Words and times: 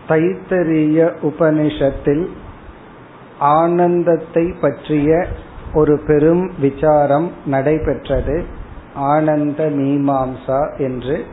தைத்தரிய 0.08 1.12
உபனிஷத்தில் 1.22 2.30
ஆனந்தத்தை 3.54 4.54
பற்றிய 4.62 5.28
ஒரு 5.74 6.00
பெரும் 6.08 6.54
விசாரம் 6.60 7.32
நடைபெற்றது 7.46 8.44
ஆனந்த 8.96 9.70
மீமாம்சா 9.70 10.78
என்று 10.78 11.26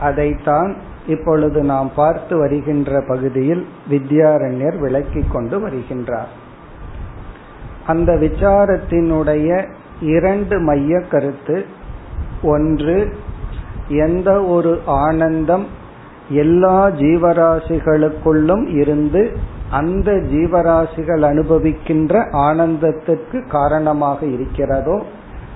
அதைத்தான் 0.00 0.76
இப்பொழுது 1.07 1.63
நாம் 1.63 1.91
பார்த்து 1.95 2.37
வருகின்ற 2.37 3.03
பகுதியில் 3.07 3.65
வித்யாரண்யர் 3.89 4.79
விளக்கிக் 4.79 5.31
கொண்டு 5.31 5.67
வருகின்றார். 5.67 6.31
அந்த 7.87 8.13
விசாரத்தினுடைய 8.13 9.67
இரண்டு 10.01 10.59
மைய 10.59 10.99
கருத்து 10.99 11.65
ஒன்று 12.43 13.15
எந்த 13.87 14.43
ஒரு 14.43 14.81
ஆனந்தம் 14.85 15.65
எல்லா 16.29 16.87
ஜீவராசிகளுக்குள்ளும் 16.87 18.79
இருந்து 18.79 19.37
அந்த 19.69 20.11
ஜீவராசிகள் 20.11 21.21
அனுபவிக்கின்ற 21.21 22.29
ஆனந்தத்திற்கு 22.31 23.47
காரணமாக 23.47 24.25
இருக்கிறதோ 24.25 25.01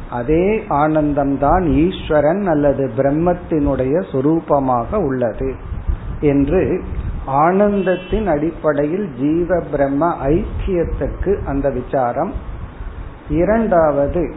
அதே 0.10 0.64
ஆனந்தம்தான் 0.70 1.70
ஈஸ்வரன் 1.70 2.48
அல்லது 2.48 2.92
பிரம்மத்தினுடைய 2.98 4.06
சொரூபமாக 4.12 4.96
உள்ளது 4.96 5.56
என்று 6.20 6.84
ஆனந்தத்தின் 7.28 8.26
அடிப்படையில் 8.26 9.10
ஜீவ 9.20 9.60
பிரம்ம 9.72 10.18
ஐக்கியத்துக்கு 10.26 11.44
அந்த 11.44 11.70
விசாரம். 11.70 12.34
இரண்டாவது 13.30 14.36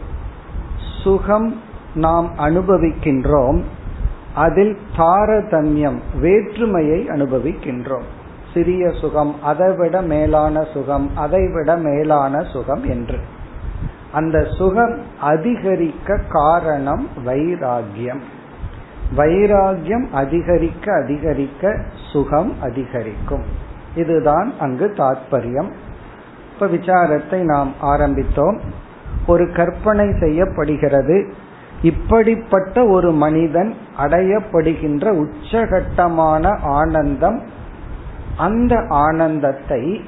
சுகம் 1.03 1.61
நாம் 1.95 2.31
அனுபவிக்கின்றோம். 2.37 3.61
அதில் 4.35 4.77
தாரதமியம் 4.97 5.99
வேற்றுமையை 6.19 7.05
அனுபவிக்கின்றோம். 7.05 8.07
சிறிய 8.53 8.89
சுகம் 8.89 9.43
அதைவிட 9.43 10.01
மேலான 10.01 10.63
சுகம் 10.73 11.17
அதைவிட 11.17 11.75
மேலான 11.75 12.41
சுகம் 12.41 12.83
என்று. 12.83 13.19
அந்த 14.11 14.43
சுகம் 14.57 14.97
அதிகரிக்க 15.21 16.19
காரணம் 16.29 17.07
வைராகியம் 17.25 18.19
வைராகியம் 19.17 20.09
அதிகரிக்க 20.11 20.93
அதிகரிக்க 20.93 21.83
சுகம் 22.11 22.61
அதிகரிக்கும். 22.61 23.43
இதுதான் 23.95 24.53
அங்கு 24.59 24.93
தாத்பரியம். 24.97 25.71
இப்ப 26.53 26.67
விசாரத்தை 26.67 27.35
நாம் 27.35 27.73
ஆரம்பித்தோம். 27.81 28.59
ஒரு 29.27 29.51
கற்பனை 29.51 30.13
செய்யப்படுகிறது. 30.19 31.33
இப்படிப்பட்ட 31.81 32.87
ஒரு 32.87 33.11
மனிதன் 33.11 33.73
அடையப்படுகின்ற 33.97 35.27
உச்சகட்டமான 35.27 36.59
ஆனந்தம் 36.61 37.41
அந்த 38.37 38.85
ஆனந்தத்தை 38.89 40.01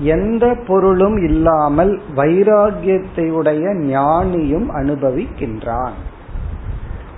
எந்த 0.00 0.54
பொருளும் 0.66 1.24
இல்லாமல் 1.24 2.00
வைராகியத்தை 2.16 3.30
உடைய 3.30 3.60
ஞானியும் 3.68 4.68
அனுபவிக்கின்றான். 4.74 5.96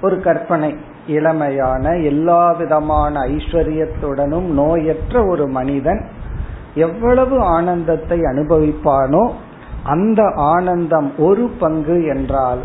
ஒரு 0.00 0.20
கற்பனை 0.20 0.76
இளமையான 1.06 2.04
எல்லா 2.04 2.52
விதமான 2.52 3.20
ஐஸ்வர்யத்துடனும் 3.20 4.48
நோயற்ற 4.56 5.28
ஒரு 5.28 5.48
மனிதன் 5.48 6.08
எவ்வளவு 6.74 7.40
ஆனந்தத்தை 7.40 8.18
அனுபவிப்பானோ 8.18 9.30
அந்த 9.84 10.32
ஆனந்தம் 10.34 11.12
ஒரு 11.18 11.50
பங்கு 11.58 12.04
என்றால் 12.04 12.60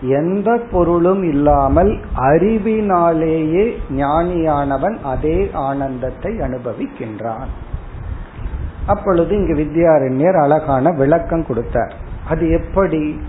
எந்த 0.00 0.60
பொருளும் 0.70 1.22
இல்லாமல் 1.22 1.98
அறிவினாலேயே 2.16 3.72
ஞானியானவன் 3.90 4.96
அதே 5.02 5.50
ஆனந்தத்தை 5.52 6.32
அனுபவிக்கின்றான். 6.32 7.48
அப்பொழுது 8.88 9.34
இங்கு 9.36 9.54
வித்யாரண்யர் 9.54 10.40
அழகான 10.40 10.90
விளக்கம் 10.90 11.46
கொடுத்தார். 11.46 11.94
அது 12.28 12.50
எப்படி? 12.50 13.20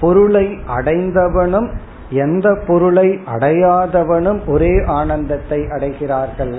பொருளை 0.00 0.58
அடைந்தவனும் 0.76 1.68
எந்த 2.10 2.58
பொருளை 2.66 3.08
அடையாதவனும் 3.08 4.46
ஒரே 4.46 4.84
ஆனந்தத்தை 4.84 5.60
அடைகிறார்கள். 5.60 6.58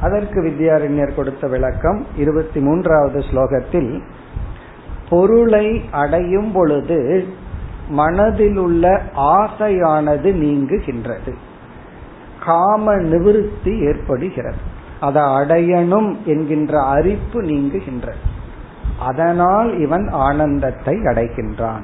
அதற்கு 0.00 0.42
வித்யாரண்யர் 0.42 1.14
கொடுத்த 1.14 1.46
விளக்கம் 1.46 2.06
இருபத்தி 2.16 2.60
மூன்றாவது 2.60 3.18
ஸ்லோகத்தில் 3.18 4.00
பொருளை 5.10 5.84
அடையும் 5.90 6.52
பொழுது 6.52 7.24
மனதில் 7.88 8.56
உள்ள 8.56 9.00
ஆசையானது 9.16 10.32
நீங்குகின்றது. 10.32 11.34
காம 12.44 12.94
நிவிருத்தி 12.94 13.80
ஏற்படுகிறது. 13.80 14.72
அதை 15.04 15.22
அடையணும் 15.22 16.16
என்கின்ற 16.24 16.82
அரிப்பு 16.82 17.42
நீங்குகின்றது. 17.42 18.22
அதனால் 18.98 19.78
இவன் 19.78 20.08
ஆனந்தத்தை 20.08 20.94
அடைகின்றான். 20.94 21.82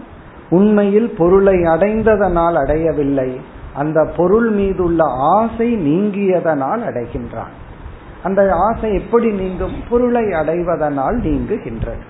உண்மையில் 0.50 1.14
பொருளை 1.18 1.54
அடைந்ததனால் 1.54 2.54
அடையவில்லை. 2.54 3.40
அந்த 3.74 4.04
பொருள் 4.16 4.50
மீதுள்ள 4.50 5.04
ஆசை 5.06 5.76
நீங்கியதனால் 5.76 6.82
அடைகின்றான். 6.88 7.52
அந்த 8.22 8.54
ஆசை 8.54 8.94
எப்படி 8.94 9.30
நீங்கும்? 9.32 9.76
பொருளை 9.90 10.22
அடைவதனால் 10.22 11.18
நீங்குகின்றது. 11.20 12.04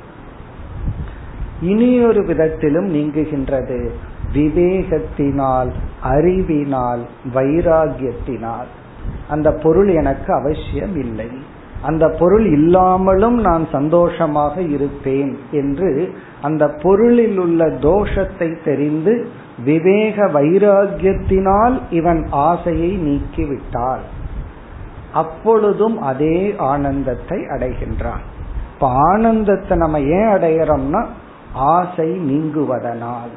இனியொரு 1.60 2.25
விதத்திலும் 2.25 2.94
நீங்குகின்றது. 2.94 3.88
விவேகத்தினால் 4.34 5.70
அறிவினால் 6.03 7.04
வைராகியத்தினால். 7.34 8.70
அந்த 9.30 9.52
பொருள் 9.52 9.88
எனக்கு 9.88 10.34
அவசியம் 10.34 10.96
இல்லை. 10.96 11.31
அந்த 11.82 12.08
பொருள் 12.19 12.46
இல்லாமலும் 12.46 13.38
நான் 13.40 13.69
சந்தோஷமாக 13.72 14.60
இருப்பேன் 14.60 15.38
என்று 15.50 16.14
அந்த 16.43 16.69
பொருளில் 16.82 17.38
உள்ள 17.38 17.69
தோஷத்தை 17.69 18.64
தெரிந்து 18.64 19.14
விவேக 19.64 20.26
வைராகியத்தினால் 20.26 21.81
இவன் 21.90 22.26
ஆசையை 22.31 22.90
நீக்கிவிட்டால் 22.99 24.05
அப்பொழுதும் 25.12 26.00
அதே 26.00 26.55
ஆனந்தத்தை 26.58 27.38
அடைகின்றான். 27.38 28.25
இப்ப 28.75 28.88
ஆனந்தத்தை 28.88 29.76
நம்ம 29.76 30.00
ஏன் 30.00 30.31
அடைகிறோம்னா 30.37 31.06
ஆசை 31.52 32.08
நீங்குவதனால். 32.20 33.34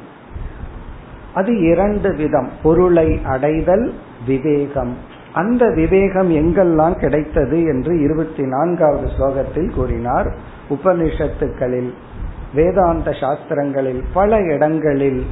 அது 1.34 1.60
இரண்டு 1.60 2.14
விதம். 2.14 2.48
பொருளை 2.62 3.20
அடைதல் 3.24 3.94
விவேகம். 4.26 4.94
அந்த 5.34 5.70
விவேகம் 5.70 6.30
எங்கெல்லாம் 6.30 6.96
கிடைத்தது 6.98 7.62
என்று 7.62 8.00
இருபத்தி 8.00 8.42
நான்காவது 8.46 9.08
ஸ்லோகத்தில் 9.18 9.74
கூறினார். 9.74 10.34
உபனிஷத்துக்களில் 10.70 11.92
வேதாந்த 12.54 13.10
சாஸ்திரங்களில் 13.10 14.02
பல 14.12 14.40
இடங்களில் 14.40 15.26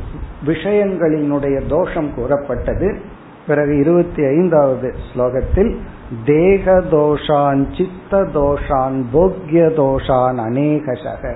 விஷயங்களினுடைய 0.47 1.69
தோஷம் 1.69 2.15
கூறப்பட்டது. 2.15 2.99
பிறகு 3.47 3.79
இருபத்தி 3.79 4.25
ஐந்தாவது 4.25 4.95
ஸ்லோகத்தில் 5.15 5.77
தேக 6.25 6.81
தோஷான் 6.91 7.63
சித்த 7.77 8.23
தோஷான் 8.35 9.05
போக்ய 9.13 9.69
தோஷான் 9.77 10.39
அநேகசக. 10.49 11.35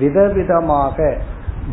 விதவிதமாக 0.00 1.18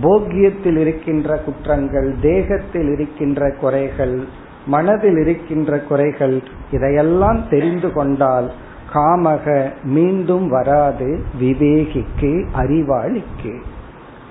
போக்கியத்தில் 0.04 0.78
இருக்கின்ற 0.78 1.38
குற்றங்கள் 1.38 2.16
தேகத்தில் 2.22 2.90
இருக்கின்ற 2.92 3.52
குறைகள் 3.52 4.44
மனதில் 4.66 5.18
இருக்கின்ற 5.18 5.80
குறைகள் 5.80 6.44
இதையெல்லாம் 6.72 7.40
தெரிந்து 7.50 7.92
கொண்டால் 7.92 8.52
காமக 8.94 9.72
மீண்டும் 9.84 10.48
வராது 10.48 11.20
விவேகிக்கு 11.42 12.48
அறிவாளிக்கு. 12.58 13.54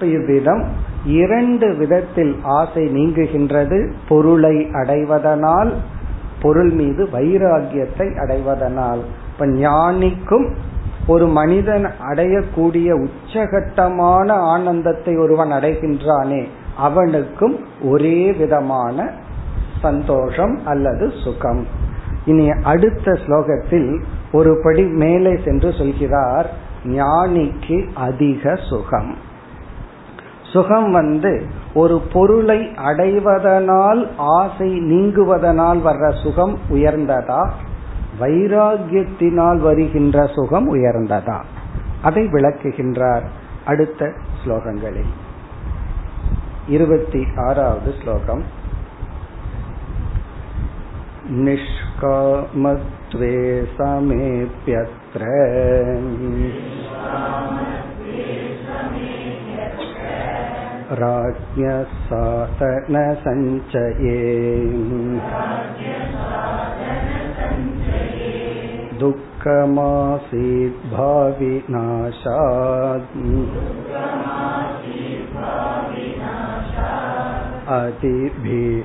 இவ்விதம் 0.00 0.64
இரண்டு 1.04 1.74
விதத்தில் 1.74 2.36
ஆசை 2.42 2.84
நீங்குகின்றது. 2.86 3.92
பொருளை 4.08 4.56
அடைவதனால் 4.72 5.72
பொருள் 6.42 6.70
மீது 6.70 7.08
வைராகியத்தை 7.12 8.08
அடைவதனால். 8.16 9.02
இப்ப 9.32 9.46
ஞானிக்கும் 9.46 10.54
ஒரு 11.06 11.26
மனிதன் 11.26 11.84
அடையக்கூடிய 11.84 13.06
உச்சகட்டமான 13.06 14.28
ஆனந்தத்தை 14.28 15.16
ஒருவன் 15.16 15.50
அடைகின்றானே 15.50 16.48
அவனுக்கும் 16.76 17.56
ஒரே 17.82 18.32
விதமான 18.32 19.10
சந்தோஷம் 19.84 20.54
அல்லது 20.64 21.12
சுகம். 21.24 21.66
இனி 22.24 22.46
அடுத்த 22.50 23.12
ஸ்லோகத்தில் 23.12 24.02
ஒரு 24.32 24.60
படி 24.64 24.82
மேலே 24.82 25.32
சென்று 25.44 25.72
சொல்கிறார் 25.72 26.48
ஞானிக்கு 26.84 27.78
அதிக 27.94 28.56
சுகம். 28.68 29.16
சுகம் 30.52 30.90
வந்து 30.90 31.32
ஒரு 31.74 32.02
பொருளை 32.12 32.60
அடைவதனால் 32.76 34.08
ஆசை 34.16 34.70
நீங்குவதனால் 34.80 35.80
வர்ற 35.86 36.22
சுகம் 36.22 36.58
உயர்ந்ததா? 36.70 37.42
வைராகியத்தினால் 38.20 39.58
வருகின்ற 39.58 40.26
சுகம் 40.26 40.68
உயர்ந்ததா? 40.74 41.38
அதை 42.02 42.26
விளக்குகின்றார் 42.26 43.24
அடுத்த 43.64 44.12
ஸ்லோகங்களில். 44.44 45.12
இருபத்தி 46.68 47.26
ஆறாவது 47.48 47.94
ஸ்லோகம். 48.02 48.44
निष्कामत्वे 51.45 53.31
समेऽप्यत्र 53.77 55.29
राज्ञः 61.01 61.81
साधनसञ्चये 62.09 64.19
दुःखमासीत् 68.99 70.85
भाविनाशात् 70.93 73.09
அதிபீரணுவர்த்ததே 77.68 78.82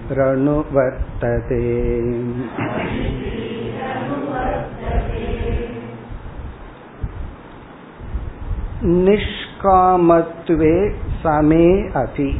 நிஷ்காமத்துவே 9.05 10.91
சமே 11.23 11.67
அபி 11.93 12.35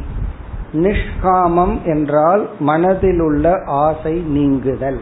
நிஷ்காமம் 0.72 1.82
என்றால் 1.84 2.48
மனதில் 2.58 3.20
உள்ள 3.20 3.62
ஆசை 3.66 4.14
நீங்குதல்। 4.20 5.00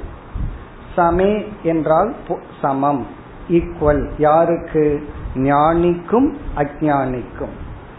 சமே 0.96 1.46
என்றால் 1.62 2.14
சமம் 2.60 3.06
ஈக்குவல் 3.48 4.10
யாருக்கு? 4.18 5.08
ஞானிக்கும் 5.34 6.34
அஜானிக்கும் 6.56 7.54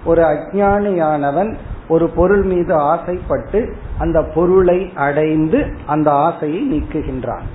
ஒரு 0.05 0.21
அஜானியானவன் 0.21 1.57
ஒரு 1.89 2.09
பொருள் 2.09 2.43
மீது 2.43 2.73
ஆசைப்பட்டு 2.73 3.75
அந்த 3.99 4.21
பொருளை 4.21 4.91
அடைந்து 4.95 5.77
அந்த 5.85 6.11
ஆசையை 6.11 6.71
நீக்குகின்றான். 6.71 7.47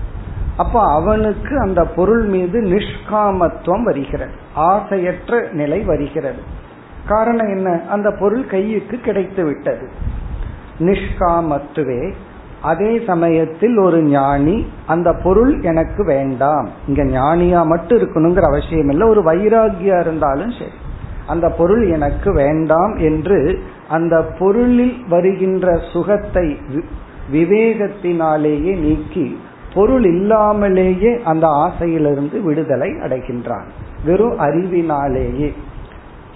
அப்ப 0.57 0.95
அவனுக்கு 0.95 1.59
அந்த 1.59 1.85
பொருள் 1.85 2.25
மீது 2.25 2.61
நிஷ்காமத்துவம் 2.61 3.83
வருகிறது. 3.83 4.33
ஆசையற்ற 4.55 5.49
நிலை 5.53 5.81
வருகிறது. 5.81 6.43
காரணம் 7.07 7.57
என்ன? 7.57 7.81
அந்த 7.91 8.17
பொருள் 8.21 8.45
கையுக்கு 8.45 9.01
கிடைத்து 9.01 9.45
விட்டது. 9.45 9.89
நிஷ்காமத்துவே 10.79 12.13
அதே 12.63 13.03
சமயத்தில் 13.07 13.79
ஒரு 13.79 14.03
ஞானி 14.03 14.67
அந்த 14.87 15.13
பொருள் 15.25 15.63
எனக்கு 15.63 16.05
வேண்டாம். 16.05 16.69
இங்க 16.87 17.03
ஞானியா 17.05 17.67
மட்டும் 17.67 17.99
இருக்கணுங்கிற 17.99 18.41
அவசியம் 18.41 18.89
இல்லை. 18.89 19.09
ஒரு 19.09 19.23
வைராகியா 19.23 20.01
இருந்தாலும் 20.01 20.51
சரி. 20.51 20.71
அந்த 21.27 21.49
பொருள் 21.49 21.91
எனக்கு 21.91 22.33
வேண்டாம் 22.33 22.97
என்று 22.97 23.59
அந்த 23.89 24.23
பொருளில் 24.39 25.05
வருகின்ற 25.09 25.81
சுகத்தை 25.93 26.57
விவேகத்தினாலேயே 27.33 28.79
நீக்கி 28.79 29.39
பொருள் 29.75 30.05
இல்லாமலேயே 30.05 31.21
அந்த 31.25 31.47
ஆசையிலிருந்து 31.47 32.43
விடுதலை 32.43 32.91
அடைகின்றான். 32.91 33.65
வெறும் 34.05 34.39
அறிவினாலேயே. 34.39 35.53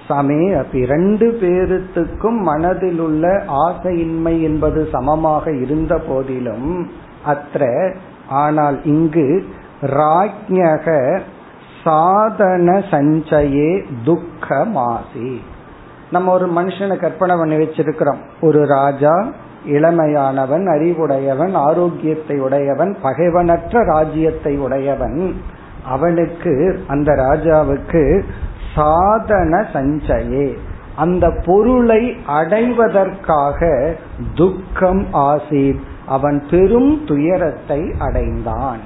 சமே 0.08 0.58
அப்படி 0.58 0.84
ரெண்டு 0.84 1.38
பேருத்துக்கும் 1.40 2.40
மனதில் 2.42 2.98
உள்ள 2.98 3.44
ஆசையின்மை 3.46 4.42
என்பது 4.42 4.88
சமமாக 4.92 5.52
இருந்த 5.52 5.98
போதிலும் 5.98 6.90
அத்த 7.26 7.94
ஆனால் 8.28 8.84
இங்கு 8.84 9.44
ராஜ்யக 9.82 11.20
சாதன 11.84 12.78
சஞ்சயே 12.90 13.84
துக்கமாசி. 14.04 15.36
நம்ம 16.10 16.32
ஒரு 16.32 16.46
மனுஷனை 16.46 16.96
கற்பனை 16.96 17.36
பண்ணி 17.36 17.56
வச்சிருக்கிறோம். 17.56 18.18
ஒரு 18.40 18.66
ராஜா 18.66 19.32
இளமையானவன் 19.66 20.66
அறிவுடையவன் 20.66 21.54
ஆரோக்கியத்தை 21.54 22.40
உடையவன் 22.40 22.96
பகைவனற்ற 23.02 23.84
ராஜ்யத்தை 23.84 24.56
உடையவன். 24.56 25.40
அவனுக்கு 25.84 26.84
அந்த 26.86 27.12
ராஜாவுக்கு 27.12 28.22
சாதன 28.74 29.66
சஞ்சயே 29.72 30.56
அந்த 30.96 31.32
பொருளை 31.46 32.16
அடைவதற்காக 32.26 33.94
துக்கம் 34.34 35.06
ஆசீத். 35.12 35.80
அவன் 36.06 36.44
பெரும் 36.50 37.04
துயரத்தை 37.06 37.92
அடைந்தான். 37.98 38.78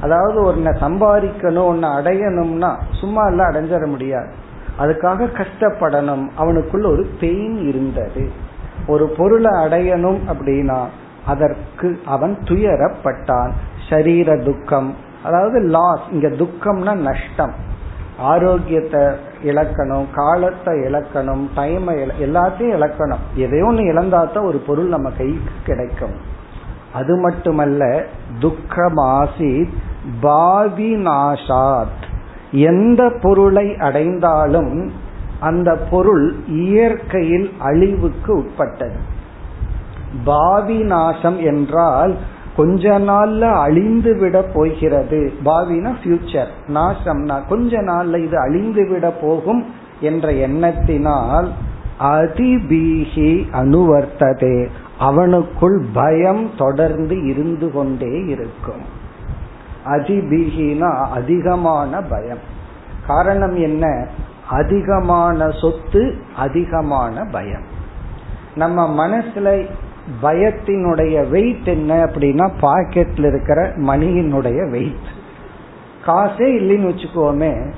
அதாவது 0.00 0.38
ஒன்ன 0.50 0.68
சம்பாதிக்கணும் 0.84 1.68
ஒன்ன 1.70 1.90
அடையணும்னா 1.98 2.70
சும்மா 3.00 3.24
எல்லாம் 3.26 3.50
அடைஞ்சிட 3.50 3.86
முடியாது. 3.86 4.30
அதுக்காக 4.78 5.28
கஷ்டப்படணும். 5.40 6.24
அவனுக்குள்ள 6.38 6.86
ஒரு 6.86 7.04
பெயின் 7.20 7.58
இருந்தது. 7.68 8.22
ஒரு 8.86 9.06
பொருளை 9.08 9.52
அடையணும் 9.64 10.20
அப்படின்னா 10.32 10.80
அதற்கு 11.26 11.88
அவன் 12.04 12.36
துயரப்பட்டான். 12.44 13.50
சரீர 13.88 14.36
துக்கம் 14.36 14.94
அதாவது 15.24 15.58
லாஸ் 15.68 16.06
இங்க 16.12 16.28
துக்கம்னா 16.42 16.94
நஷ்டம். 17.08 17.54
ஆரோக்கியத்தை 18.18 19.02
இழக்கணும் 19.44 20.06
காலத்தை 20.14 20.72
இழக்கணும் 20.78 21.44
டைமை 21.56 21.94
எல்லாத்தையும் 22.26 22.74
இழக்கணும். 22.76 23.22
எதையோ 23.34 23.66
ஒன்று 23.66 23.84
இழந்தா 23.84 24.20
தான் 24.24 24.44
ஒரு 24.44 24.58
பொருள் 24.58 24.88
நம்ம 24.88 25.10
கைக்கு 25.10 25.54
கிடைக்கும். 25.64 26.16
அது 26.92 27.16
மட்டுமல்ல 27.16 27.82
துக்கமாசி 28.38 29.52
பாவி 30.20 30.96
நாசாத் 30.96 32.02
எந்த 32.52 33.12
பொருளை 33.22 33.76
அடைந்தாலும் 33.76 34.92
அந்த 35.40 35.76
பொருள் 35.90 36.34
இயற்கையில் 36.48 37.52
அழிவுக்கு 37.58 38.36
உட்பட்டது. 38.36 39.18
பாவி 40.24 40.78
நாசம் 40.78 41.38
என்றால் 41.38 42.16
கொஞ்ச 42.56 42.98
நாள்ல 42.98 43.40
அழிந்து 43.40 44.16
விட 44.16 44.42
போகிறது. 44.42 45.32
பாவினா 45.44 45.92
ஃபியூச்சர் 46.04 46.50
நாசம்னா 46.68 47.40
கொஞ்ச 47.48 47.78
நாள்ல 47.78 48.24
இது 48.24 48.38
அழிந்து 48.38 48.88
விட 48.88 49.10
போகும் 49.10 49.64
என்ற 50.00 50.32
எண்ணத்தினால் 50.32 51.48
அதிபீகி 52.00 53.30
அணுவர்த்ததே 53.52 54.68
அவனுக்குள் 55.00 55.84
பயம் 55.92 56.50
தொடர்ந்து 56.58 57.26
இருந்து 57.26 57.72
கொண்டே 57.72 58.24
இருக்கும். 58.26 58.98
அதிபீகினா 59.90 61.06
அதிகமான 61.06 62.00
பயம். 62.00 62.58
காரணம் 63.06 63.56
என்ன? 63.56 64.06
அதிகமான 64.48 65.50
சொத்து 65.50 66.22
அதிகமான 66.36 67.24
பயம். 67.24 67.78
நம்ம 68.54 69.08
மனசுல 69.08 69.68
பயத்தினுடைய 70.22 71.28
வெயிட் 71.28 71.68
என்ன 71.68 72.04
அப்படின்னா 72.04 72.50
பாக்கெட்ல 72.60 73.26
இருக்கிற 73.26 73.76
மணியினுடைய 73.76 74.70
வெயிட் 74.70 75.18
காசே 76.06 76.60
இல்லைன்னு 76.60 76.90
வச்சுக்கோமே 76.90 77.72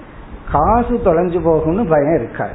காசு 0.52 1.00
தொலைஞ்சு 1.04 1.38
போகும்னு 1.40 1.88
பயம் 1.88 2.14
இருக்காது. 2.14 2.54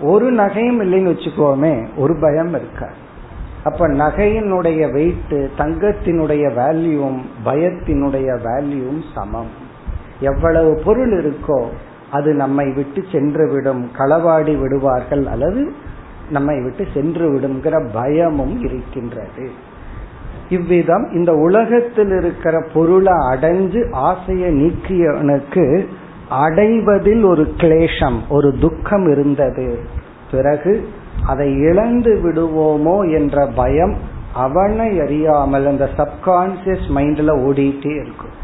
ஒரு 0.00 0.32
நகையும் 0.32 0.80
இல்லைன்னு 0.80 1.14
வச்சுக்கோமே 1.14 1.88
ஒரு 1.96 2.16
பயம் 2.20 2.48
இருக்காது. 2.48 3.01
அப்ப 3.64 3.88
நகையினுடைய 3.88 4.92
வெயிட் 4.92 5.32
தங்கத்தினுடைய 5.32 6.44
வேல்யூவும் 6.56 7.20
பயத்தினுடைய 7.44 8.38
வேல்யூவும் 8.44 9.02
சமம். 9.14 9.52
எவ்வளவு 10.20 10.80
பொருள் 10.84 11.12
இருக்கோ 11.12 11.64
அது 12.10 12.32
நம்மை 12.32 12.72
விட்டு 12.72 13.04
சென்று 13.12 13.52
விடும் 13.52 13.90
களவாடி 13.98 14.60
விடுவார்கள் 14.60 15.26
அல்லது 15.26 15.72
நம்மை 16.30 16.60
விட்டு 16.60 16.86
சென்று 16.94 17.32
விடுங்கிற 17.32 17.88
பயமும் 17.92 18.60
இருக்கின்றது. 18.60 19.50
இவ்விதம் 20.48 21.10
இந்த 21.12 21.32
உலகத்தில் 21.34 22.18
இருக்கிற 22.18 22.64
பொருளை 22.74 23.12
அடைஞ்சு 23.12 23.92
ஆசையை 23.92 24.50
நீக்கியவனுக்கு 24.50 25.86
அடைவதில் 26.30 27.24
ஒரு 27.24 27.54
கிளேஷம் 27.56 28.18
ஒரு 28.28 28.54
துக்கம் 28.60 29.10
இருந்தது. 29.10 29.78
பிறகு 30.30 30.88
அதை 31.26 31.52
இழந்து 31.52 32.12
விடுவோமோ 32.24 33.12
என்ற 33.12 33.46
பயம் 33.46 33.96
அவனை 34.34 35.00
அறியாமல் 35.00 35.66
அந்த 35.66 35.88
சப்கான்சியஸ் 35.96 36.86
மைண்ட்ல 36.94 37.32
ஓடிட்டே 37.46 37.92
இருக்கும் 38.00 38.36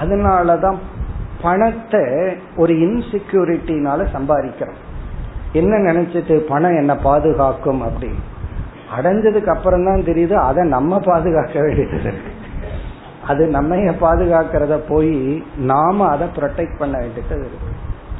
அதனாலதான் 0.00 0.76
பணத்தை 1.42 2.00
ஒரு 2.56 2.74
இன்செக்யூரிட்டினால 2.74 4.06
சம்பாதிக்கிறோம். 4.12 4.80
என்ன 5.52 5.92
நினைச்சிட்டு 5.92 6.36
பணம் 6.36 6.76
என்ன 6.76 6.96
பாதுகாக்கும் 6.96 7.82
அப்படின்னு. 7.82 8.22
அடைஞ்சதுக்கு 8.96 9.46
அப்புறம் 9.46 9.84
தான் 9.84 10.00
தெரியுது 10.00 10.32
அதை 10.32 10.68
நம்ம 10.68 10.98
பாதுகாக்க 10.98 11.60
வேண்டியது 11.60 12.12
அது 13.26 13.46
நம்ம 13.46 13.76
பாதுகாக்கிறத 13.76 14.80
போய் 14.88 15.44
நாம 15.56 16.08
அதை 16.08 16.28
ப்ரொடெக்ட் 16.36 16.78
பண்ண 16.78 16.98
வேண்டியது 16.98 17.40
இருக்கு. 17.40 17.68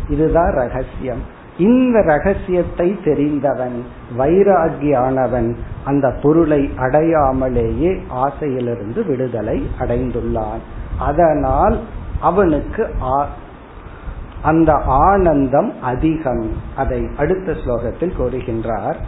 இதுதான் 0.08 0.52
ரகசியம். 0.52 1.38
இந்த 1.57 1.97
ரகசியத்தை 2.01 2.88
தெரிந்தவன் 3.03 3.77
வைராகியானவன் 4.17 5.50
அந்த 5.85 6.07
பொருளை 6.24 6.62
அடையாமலேயே 6.77 7.91
ஆசையிலிருந்து 8.25 9.03
விடுதலை 9.05 9.57
அடைந்துள்ளான் 9.79 10.63
அதனால் 11.00 11.77
அவனுக்கு 12.21 12.83
அந்த 14.41 14.71
ஆனந்தம் 15.05 15.71
அதிகம் 15.81 16.45
அதை 16.75 17.01
அடுத்த 17.17 17.55
ஸ்லோகத்தில் 17.63 18.17
கூறுகின்றார் 18.17 19.00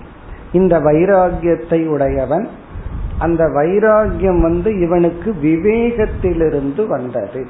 இந்த 0.52 0.80
வைராகியத்தை 0.80 1.88
உடையவன். 1.88 2.50
அந்த 3.20 3.44
வைராகியம் 3.44 4.42
வந்து 4.42 4.80
இவனுக்கு 4.80 5.36
விவேகத்திலிருந்து 5.44 6.88
வந்தது. 6.88 7.48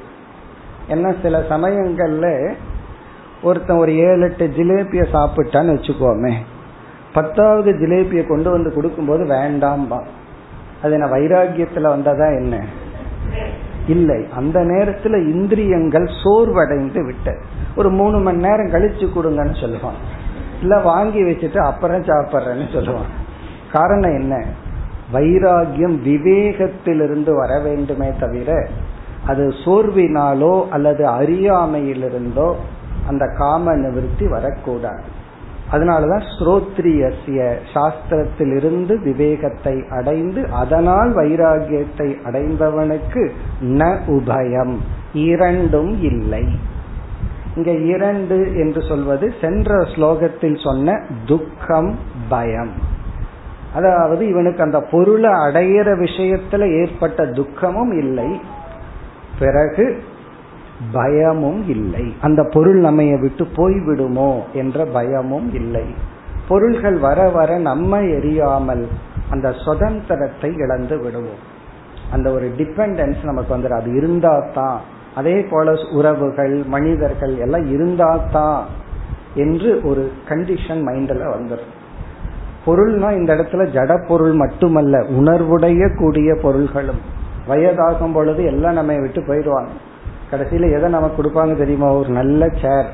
என்ன 0.88 1.14
சில 1.22 1.44
சமயங்கள்ல 1.48 2.52
ஒருத்தன் 3.42 3.76
ஒரு 3.76 3.96
ஏழு 3.96 4.20
எட்டு 4.20 4.46
ஜிலேபிய 4.46 5.06
சாப்பிட்டான்னு 5.12 5.74
வச்சுக்கோமே. 5.76 6.32
பத்தாவது 7.12 7.72
ஜிலேபியை 7.72 8.26
கொண்டு 8.26 8.50
வந்து 8.50 8.74
கொடுக்கும்போது 8.74 9.24
வேண்டாம்பா. 9.24 10.04
அது 10.82 10.92
என்ன 10.92 11.06
வைராகியத்துல 11.06 11.80
வந்ததா 11.80 12.26
என்ன? 12.26 12.64
இல்லை. 13.86 14.26
அந்த 14.36 14.60
நேரத்துல 14.60 15.28
இந்திரியங்கள் 15.28 16.08
சோர்வடைந்து 16.24 17.04
விட்ட 17.04 17.36
ஒரு 17.76 17.90
மூணு 17.90 18.18
மணி 18.18 18.36
நேரம் 18.36 18.70
கழிச்சு 18.70 19.08
கொடுங்கன்னு 19.14 19.54
சொல்லுவான். 19.60 19.98
இல்ல 20.60 20.78
வாங்கி 20.78 21.22
வச்சுட்டு 21.22 21.58
அப்புறம் 21.58 22.02
சாப்பிட்றேன்னு 22.02 22.68
சொல்லுவான். 22.72 23.08
காரணம் 23.72 24.20
என்ன? 24.20 24.44
வைராகியம் 25.12 25.98
விவேகத்திலிருந்து 26.04 27.34
வர 27.34 27.60
வேண்டுமே 27.60 28.12
தவிர 28.20 28.68
அது 29.26 29.48
சோர்வினாலோ 29.48 30.68
அல்லது 30.68 31.06
அறியாமையிலிருந்தோ 31.06 32.54
அந்த 33.06 33.26
காம 33.38 33.74
நிவர்த்தி 33.74 34.28
வரக்கூடாது. 34.28 35.18
அதனாலதான் 35.72 36.22
ஸ்ரோத்ரியசிய 36.38 37.56
சாஸ்திரத்திலிருந்து 37.74 39.02
விவேகத்தை 39.02 39.84
அடைந்து 39.90 40.48
அதனால் 40.52 41.16
வைராகியத்தை 41.16 42.16
அடைந்தவனுக்கு 42.24 43.30
ந 43.60 43.98
உபயம். 44.06 44.76
இரண்டும் 45.12 46.02
இல்லை. 46.02 46.44
இங்க 47.56 47.70
இரண்டு 47.70 48.56
என்று 48.56 48.82
சொல்வது 48.82 49.34
சென்ற 49.40 49.74
ஸ்லோகத்தில் 49.74 50.62
சொன்ன 50.62 51.02
துக்கம் 51.26 51.98
பயம். 52.28 52.72
அதாவது 53.74 54.28
இவனுக்கு 54.28 54.62
அந்த 54.62 54.80
பொருளை 54.80 55.30
அடையிற 55.30 55.88
விஷயத்துல 55.98 56.82
ஏற்பட்ட 56.82 57.26
துக்கமும் 57.26 57.98
இல்லை. 57.98 58.40
பிறகு 59.38 60.02
பயமும் 60.92 61.68
இல்லை. 61.68 62.14
அந்த 62.20 62.42
பொருள் 62.44 62.80
நம்மைய 62.80 63.20
விட்டு 63.20 63.46
போய்விடுமோ 63.56 64.30
என்ற 64.52 64.84
பயமும் 64.84 65.54
இல்லை. 65.54 65.86
பொருள்கள் 66.48 66.96
வர 66.96 67.28
வர 67.28 67.58
நம்ம 67.58 68.00
எரியாமல் 68.00 68.84
அந்த 69.30 69.52
சுதந்திரத்தை 69.52 70.54
இழந்து 70.56 70.98
விடுவோம். 70.98 71.42
அந்த 72.12 72.30
ஒரு 72.30 72.50
டிபெண்டன்ஸ் 72.56 73.20
நமக்கு 73.22 73.56
வந்துடும் 73.56 73.80
அது 73.80 73.96
இருந்தா 73.96 74.44
தான் 74.54 74.80
அதே 75.14 75.40
போல 75.40 75.72
உறவுகள் 75.92 76.64
மனிதர்கள் 76.64 77.36
எல்லாம் 77.36 77.66
இருந்தா 77.70 78.16
தான் 78.32 78.64
என்று 79.34 79.80
ஒரு 79.84 80.12
கண்டிஷன் 80.28 80.82
மைண்ட்ல 80.86 81.24
வந்துடும் 81.36 81.74
பொருள்னா 82.66 83.08
இந்த 83.16 83.34
இடத்துல 83.34 83.64
ஜட 83.70 84.06
பொருள் 84.06 84.32
மட்டுமல்ல 84.32 84.98
உணர்வுடைய 84.98 85.96
கூடிய 85.96 86.34
பொருள்களும். 86.42 87.00
வயதாகும் 87.48 88.12
பொழுது 88.12 88.44
எல்லாம் 88.44 88.72
நம்ம 88.72 88.92
விட்டு 88.94 89.20
போயிடுவாங்க. 89.20 89.70
கடைசியில 90.30 90.70
எதை 90.70 90.90
நமக்கு 90.90 91.22
கொடுப்பாங்க 91.22 91.56
தெரியுமா? 91.56 91.92
ஒரு 91.92 92.08
நல்ல 92.08 92.48
சேர் 92.48 92.86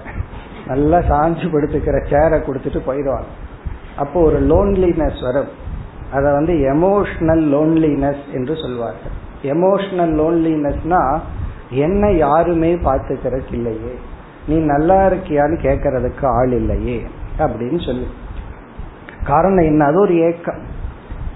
நல்லா 0.66 0.98
சாஞ்சு 0.98 1.46
படுத்துக்கிற 1.52 1.96
சேரை 2.10 2.38
கொடுத்துட்டு 2.38 2.80
போயிடுவாங்க. 2.86 3.30
அப்போ 3.96 4.20
ஒரு 4.20 4.40
லோன்லினஸ் 4.40 5.22
வரும். 5.22 5.48
அதை 6.12 6.32
வந்து 6.32 6.52
எமோஷனல் 6.52 7.44
லோன்லினஸ் 7.54 8.34
என்று 8.34 8.56
சொல்வார்கள். 8.56 9.14
எமோஷனல் 9.42 10.14
லோன்லினஸ்னா 10.20 11.20
என்ன 11.70 12.10
யாருமே 12.10 12.74
பார்த்துக்கிறதுக்கு 12.74 13.52
இல்லையே. 13.52 13.94
நீ 14.48 14.56
நல்லா 14.56 15.06
இருக்கியான்னு 15.06 15.56
கேட்கறதுக்கு 15.62 16.24
ஆள் 16.26 16.52
இல்லையே. 16.52 17.06
அப்படின்னு 17.38 17.86
சொல்லி. 17.86 18.06
காரணம் 19.24 19.64
என்ன? 19.64 19.84
அது 19.84 20.00
ஒரு 20.00 20.16
ஏக்கம். 20.18 20.58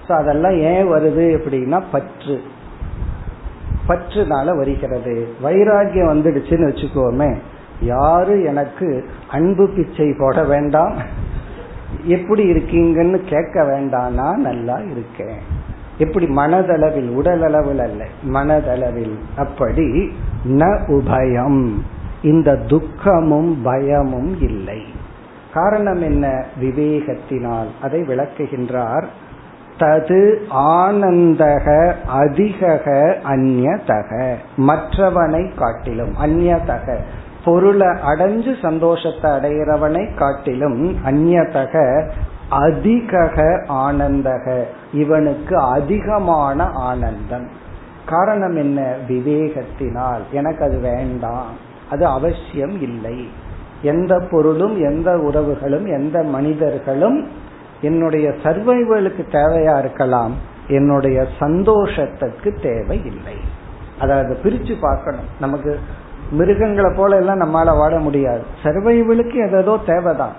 ஸோ 0.08 0.12
அதெல்லாம் 0.12 0.52
ஏன் 0.52 0.86
வருது 0.86 1.26
அப்படின்னா 1.38 1.82
பற்று. 1.92 2.42
பற்றுனால 3.90 4.56
வருகிறது. 4.56 5.28
வைராகியம் 5.42 6.12
வந்துடுச்சுன்னு 6.12 6.70
வச்சுக்கோமே 6.70 7.36
யாரு 7.80 8.42
எனக்கு 8.42 9.10
அன்பு 9.30 9.68
பிச்சை 9.68 10.14
போட 10.18 10.44
வேண்டாம்? 10.44 10.96
எப்படி 12.04 12.52
இருக்கீங்கன்னு 12.52 13.16
கேட்க 13.16 13.64
வேண்டாம் 13.64 14.14
நான் 14.14 14.40
நல்லா 14.40 14.76
இருக்கேன். 14.76 15.40
எப்படி 15.98 16.26
மனதளவில் 16.26 17.08
உடல் 17.08 17.42
அளவில் 17.42 17.78
அல்ல 17.78 18.06
மனதளவில். 18.32 19.18
அப்படி 19.36 20.12
ந 20.48 20.78
உபயம். 20.88 21.70
இந்த 22.22 22.56
துக்கமும் 22.56 23.62
பயமும் 23.62 24.40
இல்லை. 24.40 24.82
காரணம் 25.54 26.02
என்ன? 26.02 26.44
விவேகத்தினால். 26.60 27.66
அதை 27.82 28.00
விளக்குகின்றார் 28.00 29.04
தது 29.80 30.38
ஆனந்தக 30.54 31.92
அதிகக 32.06 33.16
அந்நதக. 33.28 34.34
மற்றவனை 34.56 35.50
காட்டிலும் 35.56 36.14
அந்நதக. 36.24 36.96
பொருளை 37.44 37.86
அடைஞ்சு 37.86 38.62
சந்தோஷத்தை 38.62 39.30
அடைகிறவனை 39.30 40.14
காட்டிலும் 40.14 40.96
அந்நதக 41.06 42.08
அதிகக 42.48 43.64
ஆனந்தக. 43.68 44.62
இவனுக்கு 44.92 45.56
அதிகமான 45.56 46.64
ஆனந்தம். 46.64 47.48
காரணம் 48.06 48.56
என்ன? 48.56 48.94
விவேகத்தினால். 49.08 50.20
எனக்கு 50.32 50.64
அது 50.64 50.78
வேண்டாம். 50.78 51.68
அது 51.90 52.06
அவசியம் 52.06 52.82
இல்லை. 52.82 53.28
எந்த 53.82 54.20
பொருளும் 54.30 54.78
எந்த 54.80 55.16
உறவுகளும் 55.16 55.86
எந்த 55.86 56.22
மனிதர்களும் 56.22 57.48
என்னுடைய 57.80 58.28
சர்வைவலுக்கு 58.42 59.22
தேவையா 59.30 59.78
இருக்கலாம் 59.78 60.34
என்னுடைய 60.68 61.26
சந்தோஷத்துக்கு 61.38 62.54
தேவை 62.62 63.04
இல்லை 63.04 63.34
அதாவது 64.00 64.38
பிரிச்சு 64.44 64.74
பார்க்கணும். 64.80 65.24
நமக்கு 65.40 65.78
மிருகங்களை 66.30 66.92
போல 66.96 67.16
எல்லாம் 67.16 67.40
நம்மால 67.40 67.78
வாழ 67.78 67.98
முடியாது. 67.98 68.42
சர்வைவலுக்கு 68.62 69.60
எதோ 69.60 69.78
தேவைதான். 69.86 70.32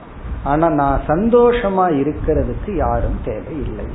ஆனா 0.44 0.70
நான் 0.70 1.02
சந்தோஷமா 1.08 1.86
இருக்கிறதுக்கு 2.02 2.76
யாரும் 2.76 3.20
தேவை 3.26 3.62
இல்லை 3.62 3.86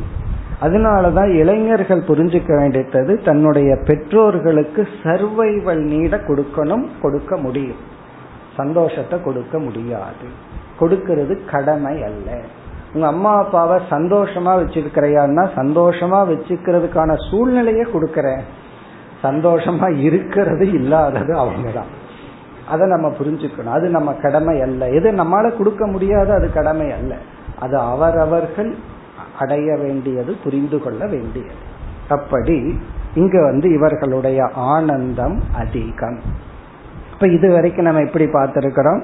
அதனாலதான் 0.63 1.35
இளைஞர்கள் 1.35 2.03
புரிஞ்சுக்க 2.03 2.57
வேண்டியது 2.57 3.23
தன்னுடைய 3.25 3.77
பெற்றோர்களுக்கு 3.85 4.89
சர்வைவல் 5.03 5.83
நீட 5.83 6.17
கொடுக்கணும் 6.17 6.89
கொடுக்க 7.03 7.37
முடியும். 7.37 7.95
சந்தோஷத்தை 8.57 9.23
கொடுக்க 9.23 9.59
முடியாது. 9.59 10.27
கொடுக்கிறது 10.79 11.45
கடமை 11.45 12.03
அல்ல. 12.03 12.41
உங்க 12.97 13.09
அம்மா 13.09 13.37
அப்பாவை 13.37 13.83
சந்தோஷமா 13.91 14.61
வச்சிருக்கிறையான்னா 14.61 15.49
சந்தோஷமா 15.57 16.29
வச்சுக்கிறதுக்கான 16.29 17.31
சூழ்நிலையை 17.31 17.85
கொடுக்கறேன் 17.85 18.41
சந்தோஷமா 19.23 19.97
இருக்கிறது 19.97 20.71
இல்லாதது 20.71 21.35
அவங்கதான். 21.35 21.91
அதை 22.69 22.89
நம்ம 22.89 23.09
புரிஞ்சுக்கணும். 23.09 23.73
அது 23.73 23.89
நம்ம 23.89 24.13
கடமை 24.13 24.61
அல்ல. 24.61 24.89
எது 24.89 25.13
நம்மளால 25.13 25.57
கொடுக்க 25.57 25.87
முடியாது 25.87 26.33
அது 26.33 26.53
கடமை 26.53 26.93
அல்ல. 26.93 27.17
அது 27.61 27.79
அவரவர்கள் 27.79 28.77
அடைய 29.39 29.77
வேண்டியது 29.77 30.37
புரிந்து 30.45 30.79
கொள்ள 30.79 31.07
வேண்டியது. 31.07 31.55
அப்படி 32.09 32.81
இங்க 33.15 33.43
வந்து 33.43 33.73
இவர்களுடைய 33.73 34.49
ஆனந்தம் 34.55 35.43
அதிகம். 35.55 36.21
இப்ப 37.13 37.29
இது 37.29 37.53
வரைக்கும் 37.53 37.85
நம்ம 37.85 38.01
எப்படி 38.01 38.25
பார்த்திருக்கிறோம். 38.25 39.03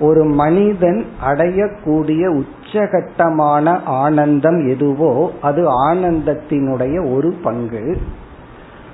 ஒரு 0.00 0.24
மனிதன் 0.24 1.04
அடையக்கூடிய 1.28 2.42
உச்சகட்டமான 2.42 3.82
ஆனந்தம் 3.84 4.68
எதுவோ 4.68 5.30
அது 5.42 5.90
ஆனந்தத்தினுடைய 5.90 7.14
ஒரு 7.14 7.34
பங்கு. 7.42 7.96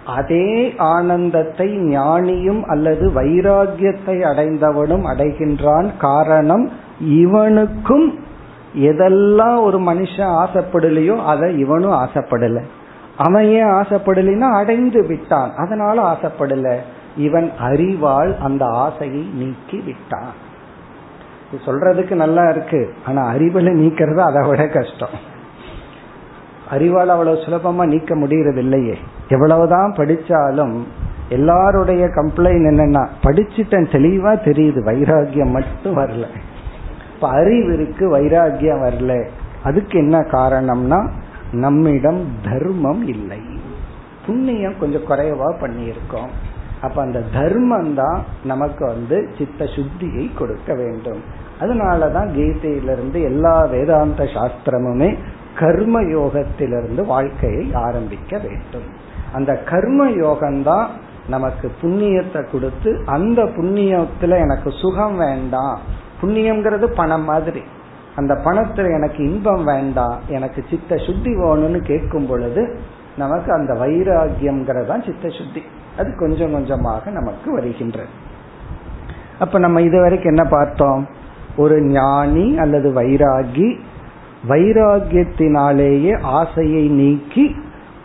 அதே 0.06 0.74
ஆனந்தத்தை 0.76 1.78
ஞானியும் 1.78 2.62
அல்லது 2.62 3.10
வைராகியத்தை 3.14 4.20
அடைந்தவனும் 4.22 5.06
அடைகின்றான். 5.06 5.90
காரணம் 5.98 6.70
இவனுக்கும் 7.00 8.18
எதெல்லாம் 8.76 9.62
ஒரு 9.62 9.78
மனுஷன் 9.80 10.44
ஆசைப்படலையோ 10.44 11.24
அதை 11.24 11.58
இவனும் 11.58 11.90
ஆசைப்படல. 11.90 12.62
அவன் 13.16 13.44
ஏன் 13.44 13.64
ஆசைப்படலைன்னா 13.64 14.52
அடைந்து 14.52 15.06
விட்டான். 15.06 15.50
அதனால 15.56 16.02
ஆசைப்படல. 16.12 16.76
இவன் 17.16 17.50
அறிவால் 17.58 18.38
அந்த 18.38 18.64
ஆசையை 18.64 19.28
நீக்கி 19.34 19.80
விட்டான் 19.80 20.44
சொல்றதுக்கு 21.52 22.14
நல்லா 22.14 22.48
இருக்கு. 22.48 22.94
ஆனா 23.06 23.32
அறிவுல 23.32 23.70
நீக்கிறது 23.72 24.16
அதை 24.16 24.48
விட 24.48 24.66
கஷ்டம். 24.66 25.34
அறிவால் 26.70 27.08
அவ்வளவு 27.08 27.36
சுலபமா 27.36 27.86
நீக்க 27.86 28.16
முடியறது 28.16 28.56
இல்லையே 28.56 28.98
எவ்வளவுதான் 29.28 29.92
படிச்சாலும் 29.92 30.82
எல்லாருடைய 31.28 32.06
கம்ப்ளைண்ட் 32.06 32.68
என்னன்னா 32.70 33.08
படிச்சுட்டேன் 33.22 33.90
தெளிவா 33.90 34.32
தெரியுது. 34.38 34.80
வைராகியம் 34.84 35.50
மட்டும் 35.50 35.96
வரல. 35.96 36.24
இப்ப 37.14 37.28
அறிவு 37.28 37.72
இருக்கு 37.72 38.18
வைராகியம் 38.18 38.82
வரல. 38.82 39.28
அதுக்கு 39.62 39.98
என்ன 39.98 40.18
காரணம்னா 40.20 41.08
நம்மிடம் 41.52 42.24
தர்மம் 42.44 43.08
இல்லை. 43.08 43.40
புண்ணியம் 44.26 44.78
கொஞ்சம் 44.78 45.08
குறைவா 45.08 45.54
பண்ணியிருக்கோம். 45.60 46.28
அப்ப 46.80 47.02
அந்த 47.02 47.22
தர்மம் 47.32 47.94
தான் 47.94 48.24
நமக்கு 48.44 48.86
வந்து 48.86 49.28
சித்த 49.38 49.64
சுத்தியை 49.64 50.30
கொடுக்க 50.34 50.74
வேண்டும். 50.74 51.35
அதனாலதான் 51.60 52.32
கீதையிலிருந்து 52.32 53.22
எல்லா 53.22 53.60
வேதாந்த 53.60 54.24
சாஸ்திரமுமே 54.24 55.18
கர்ம 55.58 56.02
யோகத்திலிருந்து 56.02 57.06
வாழ்க்கையை 57.06 57.74
ஆரம்பிக்க 57.74 58.38
வேண்டும். 58.38 59.04
அந்த 59.32 59.54
கர்ம 59.54 60.10
யோகம்தான் 60.10 60.86
நமக்கு 61.28 61.72
புண்ணியத்தை 61.82 62.50
கொடுத்து 62.50 63.02
அந்த 63.06 63.44
புண்ணியத்துல 63.44 64.40
எனக்கு 64.40 64.70
சுகம் 64.70 65.16
வேண்டாம். 65.16 65.80
புண்ணியம்ங்கிறது 66.22 66.84
பணம் 66.84 67.24
மாதிரி. 67.24 67.62
அந்த 68.16 68.34
பணத்துல 68.34 68.94
எனக்கு 68.94 69.32
இன்பம் 69.32 69.64
வேண்டாம். 69.64 70.20
எனக்கு 70.28 70.64
சித்த 70.70 70.96
சுத்தி 70.96 71.36
வேணும்னு 71.36 71.78
கேட்கும் 71.78 72.26
பொழுது 72.26 72.78
நமக்கு 73.16 73.52
அந்த 73.52 73.72
வைராகியம்ங்கிறதான் 73.72 75.04
சித்த 75.04 75.28
சுத்தி 75.28 75.62
அது 75.98 76.16
கொஞ்சம் 76.18 76.52
கொஞ்சமாக 76.52 77.10
நமக்கு 77.10 77.52
வருகின்றது. 77.52 78.08
அப்ப 79.38 79.58
நம்ம 79.58 79.80
இதுவரைக்கும் 79.80 80.34
என்ன 80.34 80.48
பார்த்தோம்? 80.48 81.06
ஒரு 81.56 81.82
ஞானி 81.82 82.58
அல்லது 82.58 82.90
வைராகி 82.90 83.68
வைராகியத்தினாலேயே 84.48 86.20
ஆசையை 86.20 86.88
நீக்கி 86.88 87.56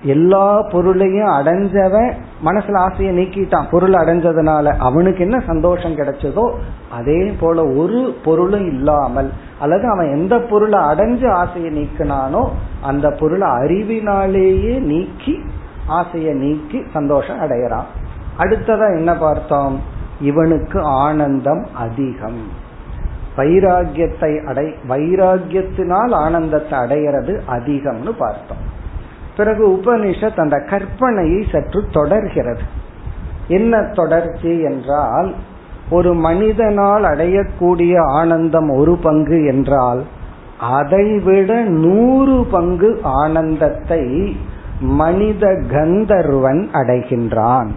எல்லா 0.03 0.61
பொருளையும் 0.61 1.27
அடைஞ்சவன் 1.27 2.11
மனசுல 2.45 2.77
ஆசையை 2.77 3.17
நீக்கிட்டான். 3.17 3.69
பொருள் 3.71 3.93
அடைஞ்சதுனால 3.93 4.75
அவனுக்கு 4.77 5.23
என்ன 5.23 5.39
சந்தோஷம் 5.39 5.95
கிடைச்சதோ 5.95 6.53
அதே 6.91 7.35
போல 7.39 7.63
ஒரு 7.63 8.15
பொருளும் 8.23 8.67
இல்லாமல் 8.71 9.31
அல்லது 9.59 9.87
அவன் 9.89 10.11
எந்த 10.11 10.39
பொருளை 10.39 10.79
அடைஞ்சு 10.79 11.29
ஆசையை 11.31 11.71
நீக்கினானோ 11.71 12.49
அந்த 12.81 13.09
பொருளை 13.19 13.47
அறிவினாலேயே 13.47 14.79
நீக்கி 14.79 15.39
ஆசையை 15.87 16.33
நீக்கி 16.33 16.83
சந்தோஷம் 16.93 17.39
அடையறான் 17.39 17.89
அடுத்ததா 18.39 18.97
என்ன 18.97 19.17
பார்த்தோம்? 19.17 19.81
இவனுக்கு 20.21 20.81
ஆனந்தம் 20.81 21.67
அதிகம். 21.73 22.60
வைராகியத்தை 23.37 24.45
அடை 24.45 24.67
வைராகியத்தினால் 24.89 26.13
ஆனந்தத்தை 26.13 26.79
அடையிறது 26.79 27.39
அதிகம்னு 27.47 28.11
பார்த்தோம். 28.17 28.63
பிறகு 29.37 29.69
உபனிஷத் 29.69 30.39
அந்த 30.39 30.57
கற்பனையை 30.57 31.51
சற்று 31.51 31.83
தொடர்கிறது. 31.91 32.61
என்ன 33.47 33.83
தொடர்ச்சி 33.93 34.61
என்றால் 34.61 35.33
ஒரு 35.89 36.13
மனிதனால் 36.13 37.03
அடையக்கூடிய 37.03 37.99
ஆனந்தம் 37.99 38.69
ஒரு 38.69 38.97
பங்கு 38.97 39.45
என்றால் 39.45 40.03
அதைவிட 40.59 41.61
நூறு 41.61 42.45
பங்கு 42.51 42.99
ஆனந்தத்தை 43.03 44.37
மனித 44.79 45.61
கந்தர்வன் 45.71 46.69
அடைகின்றான். 46.73 47.69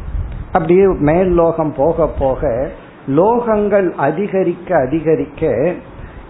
அப்படியே 0.52 0.86
மேல் 0.86 1.30
லோகம் 1.30 1.74
போக 1.76 2.08
போக 2.18 2.70
லோகங்கள் 3.08 3.92
அதிகரிக்க 3.92 4.76
அதிகரிக்க 4.76 5.72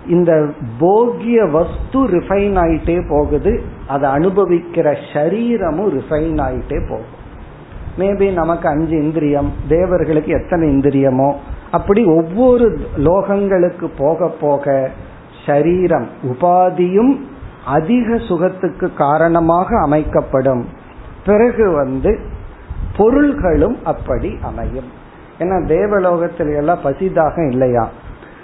இந்த 0.09 0.47
போகிய 0.79 1.45
வஸ்து 1.45 2.07
ரிஃபைன் 2.07 2.57
ஆயிட்டே 2.59 3.09
போகுது. 3.09 3.63
அதை 3.89 4.11
அனுபவிக்கிற 4.11 4.97
சரீரமும் 5.13 6.01
ரிஃபைன் 6.01 6.41
ஆயிட்டே 6.41 6.89
போகும். 6.89 7.23
மேபி 7.99 8.33
நமக்கு 8.33 8.69
அஞ்சு 8.69 9.03
இந்திரியம் 9.03 9.53
தேவர்களுக்கு 9.69 10.33
எத்தனை 10.33 10.69
இந்திரியமோ 10.69 11.35
அப்படி 11.71 12.05
ஒவ்வொரு 12.05 12.79
லோகங்களுக்கு 12.97 13.91
போக 13.99 14.29
போக 14.29 14.91
சரீரம் 15.47 16.09
உபாதியும் 16.23 17.21
அதிக 17.65 18.19
சுகத்துக்கு 18.19 18.95
காரணமாக 18.95 19.81
அமைக்கப்படும். 19.83 20.67
பிறகு 21.27 21.71
வந்து 21.71 22.19
பொருள்களும் 22.97 23.79
அப்படி 23.85 24.39
அமையும். 24.43 25.03
ஏன்னா 25.39 25.57
தேவலோகத்தில 25.67 26.57
எல்லாம் 26.57 26.79
பசிதாகம் 26.85 27.51
இல்லையா? 27.51 27.89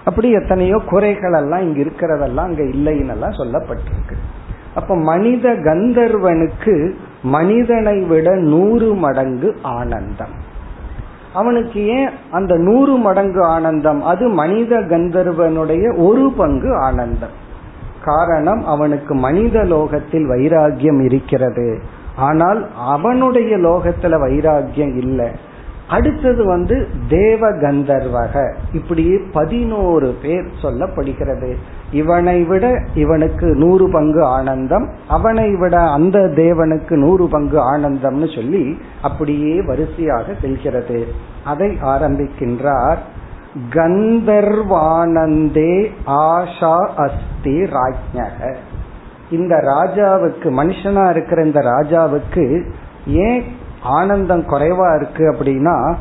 அப்படி 0.05 0.31
எத்தனையோ 0.31 0.79
குறைகள் 0.87 1.33
எல்லாம் 1.33 1.61
இங்க 1.61 1.81
இருக்கிறதெல்லாம் 1.81 2.48
அங்க 2.48 2.62
இல்லைன்னு 2.62 3.09
எல்லாம் 3.09 3.31
சொல்லப்பட்டிருக்கு. 3.31 4.16
அப்ப 4.74 4.96
மனித 4.96 5.48
கந்தர்வனுக்கு 5.48 6.94
மனிதனை 7.22 8.00
விட 8.00 8.35
நூறு 8.35 8.94
மடங்கு 8.94 9.57
ஆனந்தம். 9.62 10.48
அவனுக்கு 11.35 11.87
ஏன் 11.87 12.11
அந்த 12.31 12.57
நூறு 12.57 12.96
மடங்கு 12.96 13.44
ஆனந்தம்? 13.44 14.03
அது 14.03 14.29
மனித 14.29 14.81
கந்தர்வனுடைய 14.81 15.96
ஒரு 15.96 16.33
பங்கு 16.37 16.76
ஆனந்தம். 16.76 17.37
காரணம் 18.05 18.64
அவனுக்கு 18.64 19.14
மனித 19.14 19.64
லோகத்தில் 19.64 20.29
வைராகியம் 20.29 21.05
இருக்கிறது. 21.05 21.81
ஆனால் 22.16 22.66
அவனுடைய 22.76 23.57
லோகத்துல 23.57 24.14
வைராகியம் 24.26 24.96
இல்லை. 24.96 25.31
அடுத்தது 25.90 26.46
வந்து 26.46 26.87
தேவ 27.09 27.50
கந்தர்வக 27.50 28.55
இப்படியே 28.72 29.20
பதினோரு 29.33 30.14
பேர் 30.22 30.50
சொல்லப்படுகிறது. 30.62 31.55
இவனை 31.92 32.44
விட 32.44 32.83
இவனுக்கு 32.94 33.46
நூறு 33.46 33.90
பங்கு 33.90 34.24
ஆனந்தம் 34.24 34.88
அவனை 35.09 35.57
விட 35.57 35.81
அந்த 35.81 36.18
தேவனுக்கு 36.18 36.90
நூறு 36.90 37.29
பங்கு 37.29 37.76
ஆனந்தம்னு 37.76 38.35
சொல்லி 38.35 38.79
அப்படியே 39.03 39.62
வரிசையாக 39.62 40.35
செல்கிறது. 40.40 41.07
அதை 41.44 41.79
ஆரம்பிக்கின்றார். 41.83 42.98
கந்தர்வானந்தே 43.70 45.90
ஆஷா 46.07 46.88
அஸ்தி 46.96 47.44
ராஜ்யக 47.44 48.55
இந்த 49.31 49.57
ராஜாவுக்கு 49.57 50.44
மனுஷனா 50.44 51.11
இருக்கிற 51.11 51.42
இந்த 51.42 51.61
ராஜாவுக்கு 51.61 52.62
ஏன் 53.07 53.44
ஆனந்தம் 53.83 54.43
குறைவா 54.43 54.97
இருக்கு 54.97 55.33
அப்படின்னா 55.33 55.95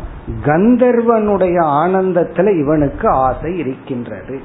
கந்தர்வனுடைய 0.45 1.59
ஆனந்தத்துல 1.61 2.59
இவனுக்கு 2.59 3.09
ஆசை 3.09 3.57
இருக்கின்றது. 3.57 4.39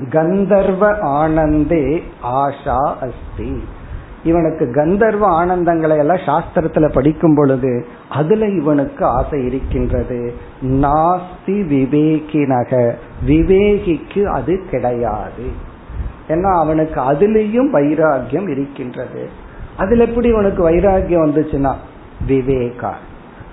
கந்தர்வ 0.00 0.98
ஆனந்தே 0.98 2.02
ஆஷா 2.22 2.94
அஸ்தி. 2.94 3.62
இவனுக்கு 4.24 4.72
கந்தர்வ 4.74 5.20
ஆனந்தங்களை 5.20 5.96
எல்லாம் 5.96 6.16
சாஸ்திரத்துல 6.16 6.92
படிக்கும் 6.92 7.34
பொழுது 7.34 7.86
அதுல 8.08 8.46
இவனுக்கு 8.46 9.04
ஆசை 9.04 9.44
இருக்கின்றது. 9.44 10.34
நாஸ்தி 10.62 11.46
விவேகினக. 11.46 12.92
விவேகிக்கு 13.26 14.24
அது 14.24 14.64
கிடையாது. 14.70 15.68
ஏன்னா 16.28 16.58
அவனுக்கு 16.58 17.00
அதுலேயும் 17.00 17.70
வைராகியம் 17.72 18.48
இருக்கின்றது. 18.48 19.28
அதுல 19.76 20.04
எப்படி 20.04 20.32
உனக்கு 20.32 20.70
வைராகியம் 20.70 21.30
வந்துச்சுன்னா 21.30 21.74
விவேகா. 22.28 22.92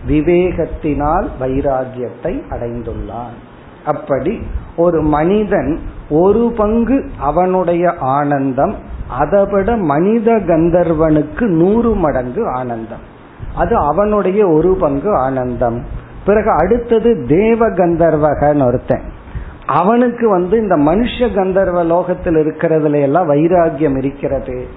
விவேகத்தினால் 0.08 1.27
வைராகியத்தை 1.41 2.41
அடைந்துள்ளான். 2.49 3.36
அப்படி 3.86 4.41
ஒரு 4.75 5.01
மனிதன் 5.01 5.80
ஒரு 6.10 6.53
பங்கு 6.58 7.10
அவனுடைய 7.19 7.93
ஆனந்தம் 7.99 8.75
அதைவிட 9.10 9.75
மனித 9.75 10.32
கந்தர்வனுக்கு 10.32 11.41
நூறு 11.41 11.95
மடங்கு 11.95 12.47
ஆனந்தம். 12.47 12.99
அது 13.56 13.75
அவனுடைய 13.75 14.47
ஒரு 14.47 14.75
பங்கு 14.75 15.15
ஆனந்தம். 15.15 15.84
பிறகு 16.25 16.49
அடுத்தது 16.49 17.25
தேவ 17.27 17.69
கந்தர்வகன் 17.69 18.62
ஒருத்தன். 18.62 19.01
அவனுக்கு 19.65 20.30
வந்து 20.30 20.60
இந்த 20.60 20.75
மனுஷ 20.75 21.34
கந்தர்வ 21.34 21.84
லோகத்தில் 21.84 22.36
இருக்கிறதுல 22.36 23.01
எல்லாம் 23.01 23.32
வைராகியம் 23.32 23.97
இருக்கிறது. 23.97 24.67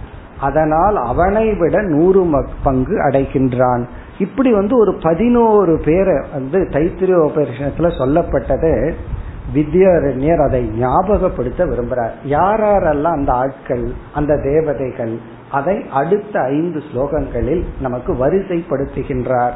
அதனால் 0.41 0.97
அவனை 0.97 1.55
விட 1.55 1.83
நூறு 1.83 2.45
பங்கு 2.63 2.97
அடைகின்றான். 3.09 3.85
இப்படி 4.19 4.53
வந்து 4.53 4.79
ஒரு 4.79 4.95
பதினோரு 5.03 5.81
பேரை 5.85 6.17
வந்து 6.33 6.59
தைத்திரிய 6.59 7.17
உபரிஷத்துல 7.29 7.89
சொல்லப்பட்டது 7.99 8.93
வித்யாரண்யர் 9.55 10.47
அதை 10.47 10.71
ஞாபகப்படுத்த 10.81 11.67
விரும்புறார். 11.67 12.11
யாரெல்லாம் 12.25 13.17
அந்த 13.19 13.33
ஆட்கள் 13.33 13.93
அந்த 14.15 14.37
தேவதைகள் 14.37 15.19
அதை 15.51 15.85
அடுத்த 15.93 16.41
ஐந்து 16.41 16.83
ஸ்லோகங்களில் 16.93 17.65
நமக்கு 17.81 18.13
வரிசைப்படுத்துகின்றார். 18.15 19.53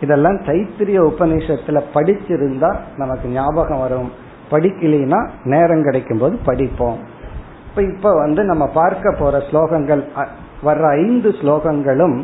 இதெல்லாம் 0.00 0.40
தைத்திரிய 0.40 0.98
உபநிஷத்துல 1.10 1.82
படிச்சிருந்தா 1.94 2.76
நமக்கு 2.96 3.28
ஞாபகம் 3.28 3.80
வரும். 3.80 4.10
படிக்கலைன்னா 4.50 5.28
நேரம் 5.44 5.82
கிடைக்கும் 5.82 6.18
போது 6.18 6.38
படிப்போம். 6.44 6.98
இப்ப 7.80 7.96
இப்ப 7.96 8.14
வந்து 8.14 8.44
நம்ம 8.44 8.66
பார்க்க 8.66 9.16
போற 9.18 9.38
ஸ்லோகங்கள் 9.38 10.04
வர்ற 10.64 10.88
ஐந்து 10.88 11.30
ஸ்லோகங்களும் 11.30 12.22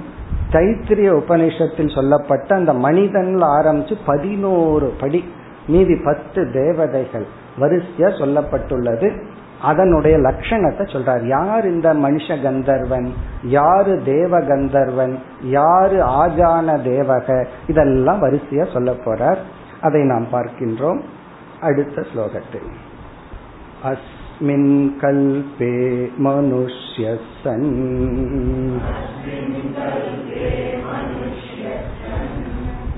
தைத்திரிய 0.51 1.23
உபனிஷத்தில் 1.23 1.95
சொல்லப்பட்ட 1.95 2.55
அந்த 2.55 2.73
மனிதன்ல 2.73 3.43
ஆரம்பிச்சு 3.61 3.95
பதினோரு 4.07 4.95
படி 5.01 5.25
மீதி 5.67 6.01
பத்து 6.05 6.53
தேவதைகள் 6.53 7.27
வரிசையா 7.61 7.83
சொல்லப்பட்டுள்ளது. 7.99 9.23
அதனுடைய 9.63 10.19
லட்சணத்தை 10.19 10.83
சொல்றார். 10.83 11.27
யார் 11.27 11.67
இந்த 11.67 11.95
மனுஷ 11.95 12.43
கந்தர்வன்? 12.43 13.13
யாரு 13.43 14.03
தேவ 14.05 14.41
கந்தர்வன்? 14.41 15.19
யாரு 15.43 15.97
ஆஜான 15.97 16.79
தேவக? 16.85 17.47
இதெல்லாம் 17.67 18.23
வரிசையா 18.23 18.73
சொல்ல 18.73 18.93
போறார். 18.93 19.39
அதை 19.81 20.03
நாம் 20.03 20.27
பார்க்கின்றோம். 20.33 21.01
அடுத்த 21.61 22.03
ஸ்லோகத்தில். 22.15 22.71
अस्मिन् 24.45 24.89
कल्पे 25.01 25.75
मनुष्यः 26.25 27.21
सन् 27.43 27.71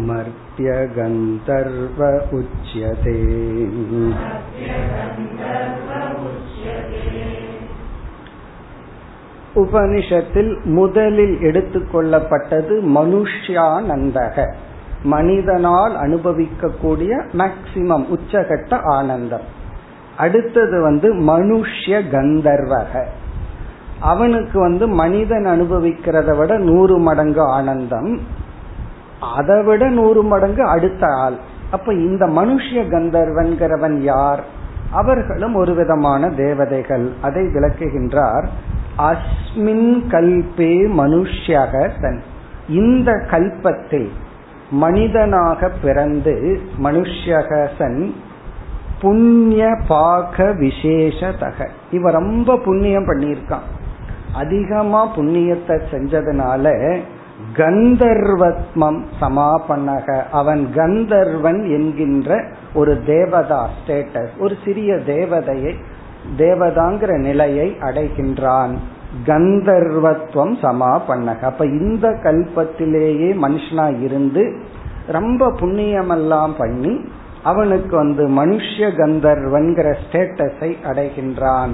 मर्त्यगन्धर्व 0.08 2.00
उच्यते 2.40 3.18
உபனிஷத்தில் 9.56 10.50
முதலில் 10.72 11.36
எடுத்துக்கொள்ளப்பட்டது 11.42 12.74
மனுஷ்யானந்தக 12.96 14.38
மனிதனால் 15.06 15.94
அனுபவிக்கக்கூடிய 15.96 17.12
மேக்சிமம் 17.34 18.06
உச்சகட்ட 18.08 18.80
ஆனந்தம் 18.92 19.46
அடுத்தது 20.18 20.78
வந்து 20.82 21.08
மனுஷ்ய 21.26 21.96
கந்தர்வக 22.12 22.92
அவனுக்கு 24.02 24.58
வந்து 24.60 24.86
மனிதன் 24.96 25.48
அனுபவிக்கிறத 25.48 26.32
விட 26.36 26.54
நூறு 26.60 26.96
மடங்கு 27.00 27.44
ஆனந்தம் 27.50 28.12
அதை 29.21 29.63
விட 29.63 29.89
நூறு 29.89 30.23
மடங்கு 30.23 30.65
அடுத்த 30.65 31.07
ஆள் 31.07 31.37
அப்ப 31.71 31.95
இந்த 31.95 32.27
மனுஷ்ய 32.27 32.75
கந்தர்வன்கிறவன் 32.75 33.99
யார்? 33.99 34.45
அவர்களும் 34.91 35.55
ஒரு 35.55 35.75
விதமான 35.75 36.29
தேவதைகள். 36.29 37.13
அதை 37.23 37.43
விளக்குகின்றார் 37.43 38.47
அஸ்மின் 38.99 40.03
கல்பே 40.09 40.89
மனுஷ்யக 40.99 41.91
சன் 42.03 42.23
இந்த 42.69 43.13
கல்பத்தில் 43.13 44.09
மனிதனாக 44.71 45.71
பிறந்து 45.83 46.61
மனுஷ்யகசன் 46.83 48.13
புண்ணிய 49.01 49.77
பாக 49.89 50.45
விசேஷதக. 50.45 51.69
இவன் 51.91 52.13
ரொம்ப 52.13 52.59
புண்ணியம் 52.59 53.07
பண்ணியிருக்கான். 53.07 53.69
அதிகமா 54.35 55.17
புண்ணியத்தை 55.17 55.81
செஞ்சதுனால 55.91 56.99
கந்தர்வத்மம் 57.57 59.05
சமாபன்னக. 59.21 60.23
அவன் 60.31 60.73
கந்தர்வன் 60.75 61.63
என்கின்ற 61.65 62.45
ஒரு 62.75 63.05
தேவதா 63.05 63.69
ஸ்டேட்டஸ் 63.79 64.39
ஒரு 64.39 64.55
சிறிய 64.65 64.95
தேவதையை 64.95 65.75
தேவதாங்கிற 66.39 67.19
நிலையை 67.19 67.77
அடைகின்றான். 67.81 68.75
கந்தர்வத்வம் 69.27 70.57
சமா 70.63 71.01
பண்ணக 71.07 71.47
அப்ப 71.47 71.67
இந்த 71.67 72.09
கல்பத்திலேயே 72.09 73.37
மனுஷனா 73.43 74.03
இருந்து 74.03 74.63
ரொம்ப 75.07 75.53
புண்ணியமெல்லாம் 75.53 76.51
பண்ணி 76.59 77.01
அவனுக்கு 77.45 77.97
வந்து 77.97 78.29
மனுஷ 78.29 78.79
கந்தர்வன்கிற 78.79 79.95
ஸ்டேட்டஸை 80.03 80.75
அடைகின்றான். 80.85 81.71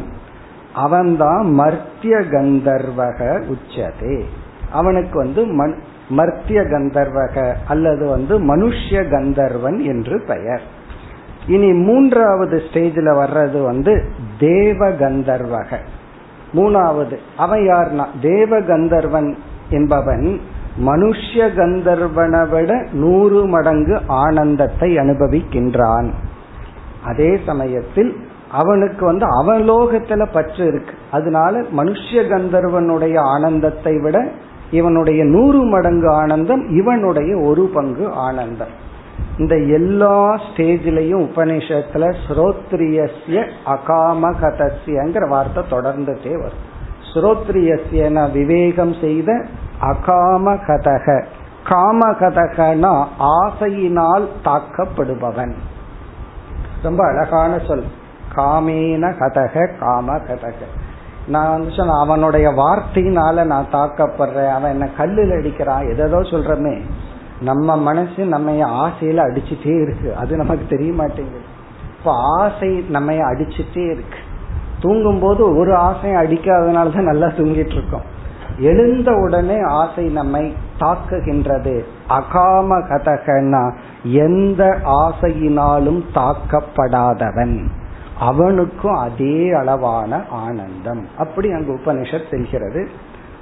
அவன்தான் 0.74 1.60
மர்த்திய 1.60 2.24
கந்தர்வக 2.30 3.42
உச்சதே. 3.46 4.22
அவனுக்கு 4.76 5.16
வந்து 5.18 5.42
மர்த்திய 6.10 6.62
கந்தர்வக 6.72 7.52
அல்லது 7.68 8.04
வந்து 8.06 8.34
மனுஷ்ய 8.40 9.02
கந்தர்வன் 9.10 9.78
என்று 9.78 10.16
பெயர். 10.26 10.64
இனி 11.46 11.70
மூன்றாவது 11.72 12.56
ஸ்டேஜில் 12.66 13.10
வர்றது 13.20 13.60
வந்து 13.62 13.92
தேவ 14.38 14.90
கந்தர்வக. 14.90 15.78
மூணாவது 16.54 17.16
அவன் 17.36 17.60
யார்னா? 17.60 18.04
தேவ 18.20 18.60
கந்தர்வன் 18.60 19.30
என்பவன் 19.70 20.40
மனுஷ்ய 20.86 21.48
கந்தர்வனை 21.54 22.42
விட 22.48 22.72
நூறு 22.92 23.46
மடங்கு 23.46 23.96
ஆனந்தத்தை 24.06 24.90
அனுபவிக்கின்றான். 24.96 26.08
அதே 27.04 27.30
சமயத்தில் 27.46 28.12
அவனுக்கு 28.50 29.02
வந்து 29.04 29.26
அவலோகத்துல 29.40 30.26
பற்று 30.32 30.62
இருக்கு. 30.66 30.94
அதனால 31.10 31.62
மனுஷ்ய 31.76 32.22
கந்தர்வனுடைய 32.32 33.16
ஆனந்தத்தை 33.34 33.94
விட 34.00 34.18
இவனுடைய 34.70 35.24
நூறு 35.24 35.62
மடங்கு 35.62 36.08
ஆனந்தம் 36.08 36.68
இவனுடைய 36.68 37.36
ஒரு 37.36 37.70
பங்கு 37.74 38.12
ஆனந்தம். 38.12 38.84
இந்த 39.38 39.56
எல்லா 39.56 40.34
ஸ்டேஜ்லயும் 40.34 41.30
உபநிஷத்துல 41.30 42.14
ஸ்ரோத்ரியஸ்ய 42.28 43.50
அகாமகதஸ்யங்கிற 43.66 45.28
வார்த்தை 45.28 45.64
தொடர்ந்துட்டே 45.70 46.32
வரும். 46.32 46.74
ஸ்ரோத்ரியஸ்யன 47.14 48.32
விவேகம் 48.32 48.94
செய்த 49.00 49.46
அகாமகதக. 49.80 51.24
காமகதகனா 51.64 53.04
ஆசையினால் 53.18 54.28
தாக்கப்படுபவன். 54.44 55.54
ரொம்ப 56.82 57.06
அழகான 57.06 57.58
சொல். 57.58 57.84
காமேன 58.36 59.12
கதக 59.18 59.78
காம 59.78 60.16
கதக 60.16 60.52
நான் 61.28 61.50
வந்து 61.50 61.72
சொன்ன 61.76 61.98
அவனுடைய 61.98 62.50
வார்த்தையினால 62.50 63.44
நான் 63.44 63.66
தாக்கப்படுறேன். 63.72 64.50
அவன் 64.50 64.70
என்ன 64.70 64.88
கல்லில் 64.88 65.30
அடிக்கிறான். 65.30 65.90
எதோ 65.90 66.20
சொல்றமே. 66.20 66.80
நம்ம 67.40 67.76
மனசு 67.76 68.24
நம்ம 68.24 68.52
ஆசையில 68.88 69.20
அடிச்சுட்டே 69.28 69.82
இருக்கு. 69.82 70.14
அது 70.16 70.36
நமக்கு 70.36 70.64
தெரிய 70.68 70.92
மாட்டேங்குது. 70.92 71.44
இப்ப 71.98 72.12
ஆசை 72.14 72.84
நம்ம 72.88 73.12
அடிச்சுட்டே 73.12 73.90
இருக்கு. 73.90 74.18
தூங்கும் 74.80 75.18
போது 75.18 75.56
ஒரு 75.56 75.74
ஆசையும் 75.74 76.22
அடிக்காதனால 76.22 76.94
தான் 76.94 77.04
நல்லா 77.04 77.26
தூங்கிட்டு 77.26 77.72
இருக்கோம் 77.72 78.14
எழுந்த 78.58 79.12
உடனே 79.12 79.60
ஆசை 79.60 80.04
நம்மை 80.04 80.56
தாக்குகின்றது. 80.80 81.84
அகாமகதகனா 82.08 83.74
எந்த 84.02 84.78
ஆசையினாலும் 84.84 86.04
தாக்கப்படாதவன். 86.14 87.66
அவனுக்கும் 88.19 88.97
அதே 88.97 89.37
அளவான 89.51 90.21
ஆனந்தம் 90.39 91.03
அப்படி 91.17 91.47
அங்கு 91.51 91.71
உபனிஷத் 91.79 92.29
செல்கிறது 92.29 92.83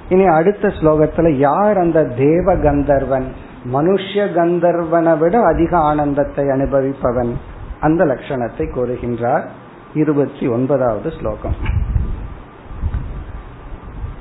இனி 0.09 0.25
அடுத்த 0.29 0.67
ஸ்லோகத்துல 0.69 1.31
யார் 1.37 1.77
அந்த 1.77 1.99
தேவ 2.17 2.55
கந்தர்வன் 2.57 3.27
மனுஷ 3.73 4.25
கந்தர்வனை 4.35 5.13
விட 5.17 5.35
அதிக 5.43 5.71
ஆனந்தத்தை 5.83 6.45
அனுபவிப்பவன் 6.47 7.33
அந்த 7.79 8.03
லட்சணத்தை 8.05 8.65
கூறுகின்றார் 8.71 9.45
இருபத்தி 9.93 10.47
ஒன்பதாவது 10.47 11.09
ஸ்லோகம் 11.11 11.57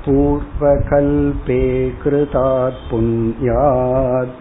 पूर्वकल्पे 0.03 1.63
कृतात् 2.03 2.79
पुण्यात् 2.89 4.37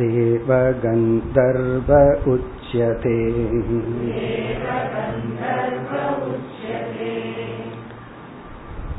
देवगन्धर्व 0.00 1.90
उच्यते 2.32 3.18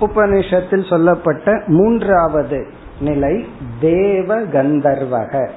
உபனிஷத்தில் 0.05 0.89
சொல்லப்பட்ட 0.89 1.47
மூன்றாவது 1.67 2.59
நிலை 3.00 3.46
தேவ 3.80 4.40
கந்தர்வக. 4.40 5.48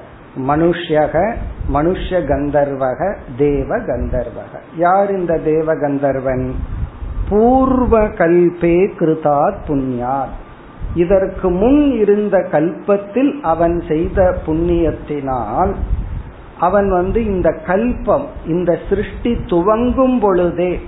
மனுஷக 0.48 1.34
மனுஷ 1.74 2.10
கந்தர்வக 2.10 3.16
தேவ 3.36 3.78
கந்தர்வக. 3.78 4.60
யார் 4.76 5.18
இந்த 5.18 5.38
தேவ 5.38 5.74
கந்தர்வன்? 5.74 6.54
பூர்வ 7.28 8.00
கல்பே 8.00 8.90
கிருதாத் 8.98 9.56
புண்ணியாத். 9.68 10.40
இதற்கு 10.94 11.50
முன் 11.50 11.92
இருந்த 11.92 12.38
கல்பத்தில் 12.38 13.40
அவன் 13.40 13.82
செய்த 13.88 14.36
புண்ணியத்தினால் 14.46 15.74
அவன் 16.60 16.90
வந்து 16.90 17.24
இந்த 17.24 17.50
கல்பம் 17.66 18.24
இந்த 18.46 18.78
சிருஷ்டி 18.88 19.36
துவங்கும் 19.46 20.18
பொழுதே 20.20 20.80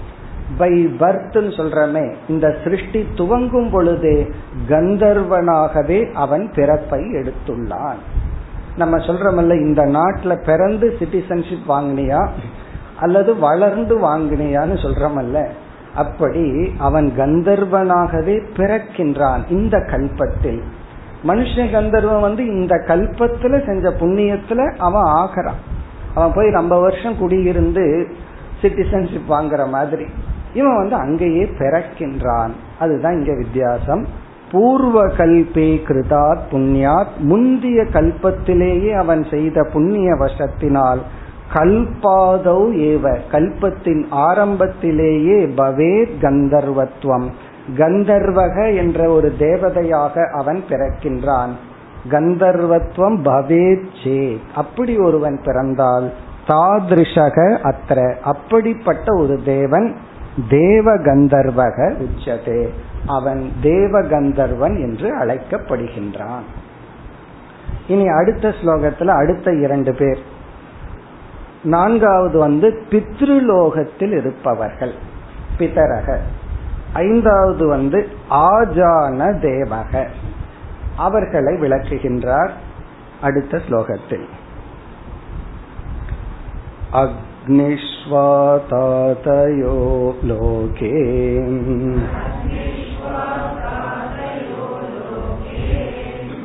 பை 0.58 0.86
பர்த்னு 0.86 1.50
சொல்றமே 1.56 2.14
இந்த 2.28 2.56
சிருஷ்டி 2.64 3.06
துவங்கும் 3.14 3.70
பொழுதே 3.70 4.30
கந்தர்வனாகவே 4.68 6.12
அவன் 6.12 6.50
பிறப்பை 6.54 7.00
எடுத்துள்ளான். 7.00 7.96
நம்ம 8.76 8.96
சொல்றமல்ல 8.96 9.60
இந்த 9.60 9.84
நாட்டில் 9.84 10.42
பிறந்து 10.46 10.96
சிட்டிசன்ஷிப் 10.98 11.68
வாங்கினியா? 11.68 12.28
அல்லது 13.00 13.38
வளர்ந்து 13.38 13.98
வாங்கினியான்னு 13.98 14.76
சொல்றமல்ல. 14.82 15.48
அப்படி 15.94 16.72
அவன் 16.78 17.12
கந்தர்வனாகவே 17.16 18.46
பிறக்கின்றான் 18.56 19.50
இந்த 19.50 19.78
கல்பத்தில். 19.78 20.62
மனுஷ 21.26 21.70
கந்தர்வன் 21.70 22.20
வந்து 22.20 22.46
இந்த 22.46 22.76
கல்பத்துல 22.76 23.66
செஞ்ச 23.66 23.90
புண்ணியத்துல 23.90 24.76
அவன் 24.76 25.02
ஆகிறான். 25.04 25.72
அவன் 26.14 26.32
போய் 26.34 26.50
ரொம்ப 26.50 26.80
வருஷம் 26.80 27.14
குடியிருந்து 27.14 28.12
சிட்டிசன்ஷிப் 28.62 29.28
வாங்குற 29.28 29.68
மாதிரி. 29.68 30.04
இவன் 30.54 30.76
வந்து 30.76 30.94
அங்கேயே 30.94 31.44
பிறக்கின்றான். 31.58 32.50
அதுதான் 32.78 33.12
இங்க 33.12 33.34
வித்தியாசம். 33.34 34.06
பூர்வ 34.52 35.06
கல்பே 35.06 35.78
கிருதாத் 35.86 36.38
புண்ணியாத். 36.50 37.06
முந்திய 37.18 37.82
கல்பத்திலேயே 37.82 38.92
அவன் 38.92 39.22
செய்த 39.22 39.68
புண்ணிய 39.72 40.14
வசத்தினால் 40.14 40.98
கல்பாதௌ 41.54 42.72
ஏவ. 42.72 43.18
கல்பத்தின் 43.32 44.04
ஆரம்பத்திலேயே 44.10 45.46
பவேத் 45.46 46.10
கந்தர்வத்துவம் 46.20 47.30
கந்தர்வக 47.76 48.76
என்ற 48.76 49.08
ஒரு 49.08 49.34
தேவதையாக 49.38 50.30
அவன் 50.30 50.62
பிறக்கின்றான். 50.68 51.50
கந்தர்வத்துவம் 52.10 53.24
பவேத் 53.24 53.84
சே. 54.04 54.38
அப்படி 54.54 54.98
ஒருவன் 54.98 55.40
பிறந்தால் 55.44 56.12
தாதிருஷக 56.48 57.58
அத்திர. 57.62 58.14
அப்படிப்பட்ட 58.20 59.18
ஒரு 59.18 59.40
தேவன் 59.44 59.94
தேவகந்தர்வக 60.48 61.94
உச்சதே. 61.96 62.68
அவன் 63.06 63.52
தேவகந்தர்வன் 63.62 64.80
என்று 64.80 65.18
அழைக்கப்படுகின்றான். 65.18 66.42
இனி 67.88 68.08
அடுத்த 68.08 68.48
ஸ்லோகத்துல 68.48 69.06
அடுத்த 69.06 69.54
இரண்டு 69.54 69.94
பேர். 69.94 70.18
நான்காவது 71.62 72.38
வந்து 72.38 72.82
பித்ருலோகத்தில் 72.90 74.16
இருப்பவர்கள். 74.16 74.94
பிதரக. 75.58 76.18
ஐந்தாவது 76.92 77.66
வந்து 77.66 78.08
ஆஜான 78.30 79.36
தேவக. 79.38 80.06
அவர்களை 80.96 81.54
விளக்குகின்றார் 81.54 82.50
அடுத்த 83.20 83.60
ஸ்லோகத்தில். 83.68 84.24
अग्निष्वातातयो 87.43 89.75
लोके 90.29 90.91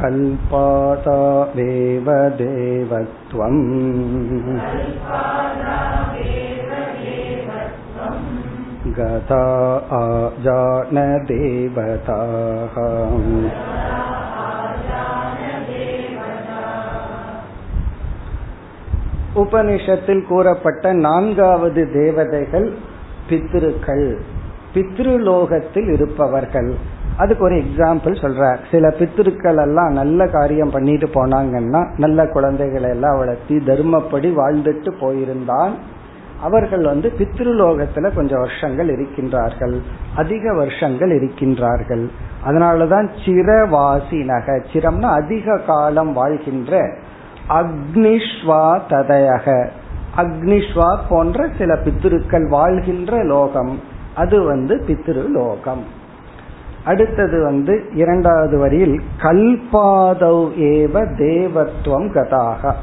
कल्पातावेव 0.00 2.08
देवत्वम् 2.40 3.62
गता 8.90 9.42
आजानदेवताः 11.08 12.76
உபனிஷத்தில் 19.36 20.22
கூறப்பட்ட 20.26 20.92
நான்காவது 20.98 21.82
தேவதைகள் 21.92 22.68
பித்ருக்கள் 23.28 24.06
பித்ருலோகத்தில் 24.74 25.88
இருப்பவர்கள் 25.88 26.70
அதுக்கு 27.16 27.44
ஒரு 27.44 27.56
எக்ஸாம்பிள் 27.56 28.14
சொல்றார் 28.20 28.60
சில 28.70 28.86
பித்திருக்கள் 28.90 29.60
எல்லாம் 29.62 29.92
நல்ல 29.92 30.26
காரியம் 30.28 30.70
பண்ணிட்டு 30.70 31.06
போனாங்கன்னா 31.14 31.82
நல்ல 31.96 32.26
குழந்தைகளை 32.26 32.88
எல்லாம் 32.90 33.18
வளர்த்தி 33.18 33.56
தர்மப்படி 33.66 34.30
வாழ்ந்துட்டு 34.34 34.90
போயிருந்தால் 35.00 35.74
அவர்கள் 36.41 36.83
வந்து 36.83 37.13
பித்ருலோகத்துல 37.17 38.13
கொஞ்சம் 38.13 38.39
வருஷங்கள் 38.39 38.87
இருக்கின்றார்கள். 38.87 39.81
அதிக 40.15 40.53
வருஷங்கள் 40.53 41.21
இருக்கின்றார்கள். 41.21 42.09
அதனாலதான் 42.47 43.09
சிரவாசி 43.25 44.25
நக 44.25 44.63
சிரம்னா 44.73 45.01
அதிக 45.01 45.57
காலம் 45.57 46.13
வாழ்கின்ற 46.13 46.97
அக்னிஷ்வா 47.49 48.79
ததயக. 48.89 49.67
அக்னிஷ்வா 50.17 50.99
போன்ற 51.09 51.49
சில 51.57 51.75
பித்திருக்கள் 51.75 52.47
வாழ்கின்ற 52.47 53.23
லோகம். 53.23 53.79
அது 54.15 54.43
வந்து 54.43 54.83
பித்ரு 54.87 55.29
லோகம் 55.29 55.99
அடுத்தது 56.85 57.43
வந்து 57.43 57.89
இரண்டாவது 57.93 58.57
வரியில் 58.57 59.01
கல்பாதவ் 59.17 60.49
ஏவ 60.59 61.05
தேவத்துவம் 61.17 62.09
கதாக 62.11 62.73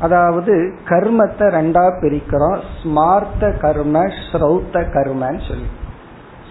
அதாவது 0.00 0.74
கர்மத்தை 0.84 1.46
ரெண்டா 1.58 1.84
பிரிக்கிறோம். 2.00 2.58
ஸ்மார்த்த 2.82 3.58
கர்ம 3.58 4.02
ஸ்ரௌத்த 4.32 4.72
கர்மன்னு 4.72 5.48
சொல்லி. 5.48 5.68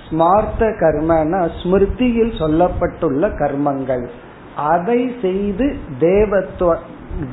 ஸ்மார்த்த 0.09 0.69
கர்மன்னா 0.81 1.49
ஸ்மிருதியில் 1.63 2.33
சொல்லப்பட்டுள்ள 2.39 3.29
கர்மங்கள். 3.37 4.05
அதை 4.55 5.11
செய்து 5.21 5.75
தேவத்துவ 5.99 6.75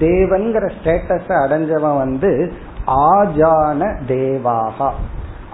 தேவன்கிற 0.00 0.70
ஸ்டேட்டஸ 0.76 1.28
அடைஞ்சவன் 1.28 1.98
வந்து 1.98 2.52
ஆஜான 2.86 3.96
தேவாகா. 4.08 4.90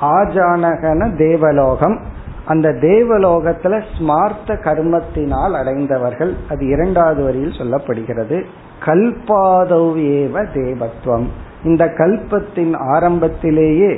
ஆஜானகன 0.01 1.17
தேவலோகம். 1.17 2.01
அந்த 2.49 2.69
தேவலோகத்துல 2.69 3.83
ஸ்மார்த்த 3.99 4.55
கர்மத்தினால் 4.65 5.53
அடைந்தவர்கள் 5.53 6.37
அது 6.49 6.67
இரண்டாவது 6.67 7.23
வரியில் 7.23 7.59
சொல்லப்படுகிறது. 7.59 8.45
கல்பாதவ்யேவ 8.85 10.35
தேவத்துவம் 10.55 11.27
இந்த 11.65 11.85
கல்பத்தின் 11.85 12.75
ஆரம்பத்திலேயே 12.77 13.91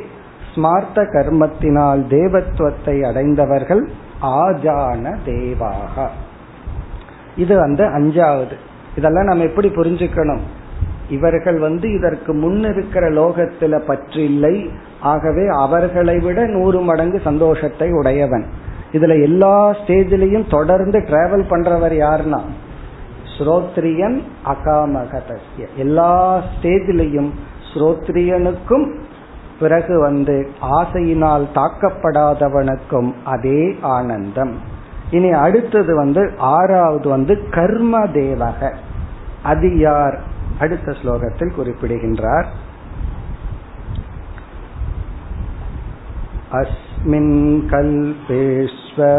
ஸ்மார்த்த 0.54 1.04
கர்மத்தினால் 1.14 2.02
தேவத்துவத்தை 2.08 2.96
அடைந்தவர்கள் 3.08 3.82
ஆஜான 4.22 5.16
தேவாக. 5.24 6.10
இது 7.36 7.56
வந்து 7.56 7.84
அஞ்சாவது. 7.84 8.56
இதெல்லாம் 8.96 9.24
நம்ம 9.24 9.44
எப்படி 9.44 9.68
புரிஞ்சுக்கணும்? 9.68 10.40
இவர்கள் 11.10 11.58
வந்து 11.58 11.92
இதற்கு 11.92 12.34
முன் 12.34 12.64
இருக்கிற 12.64 13.10
லோகத்துல 13.10 13.78
பற்றில்லை. 13.78 14.70
ஆகவே 15.00 15.46
அவர்களை 15.46 16.18
விட 16.18 16.46
நூறு 16.46 16.80
மடங்கு 16.80 17.20
சந்தோஷத்தை 17.24 17.92
உடையவன். 17.92 18.44
இதுல 18.92 19.22
எல்லா 19.22 19.70
ஸ்டேஜிலையும் 19.70 20.50
தொடர்ந்து 20.50 20.98
டிராவல் 20.98 21.44
பண்றவர் 21.50 21.94
யாருன்னா? 21.94 22.40
ஸ்ரோத்ரியன் 23.38 24.22
அகாமகதஸ்ய. 24.46 25.66
எல்லா 25.76 26.42
ஸ்டேஜிலையும் 26.42 27.30
ஸ்ரோத்ரியனுக்கும் 27.74 28.94
பிறகு 29.60 30.00
வந்து 30.00 30.50
ஆசையினால் 30.62 31.46
தாக்கப்படாதவனுக்கும் 31.54 33.12
அதே 33.24 33.76
ஆனந்தம். 33.80 34.54
இனி 35.10 35.30
அடுத்தது 35.30 35.96
வந்து 35.96 36.32
ஆறாவது 36.38 37.08
வந்து 37.08 37.48
கர்ம 37.48 38.04
தேவக. 38.04 38.74
அது 39.42 39.78
யார்? 39.78 40.29
அடுத்த 40.59 40.91
ஸ்லோகத்தில் 41.01 41.55
குறிப்பிடுகின்றார் 41.55 42.49
अस्मिन् 46.57 47.33
कल्पेष्वमेधाति 47.71 49.15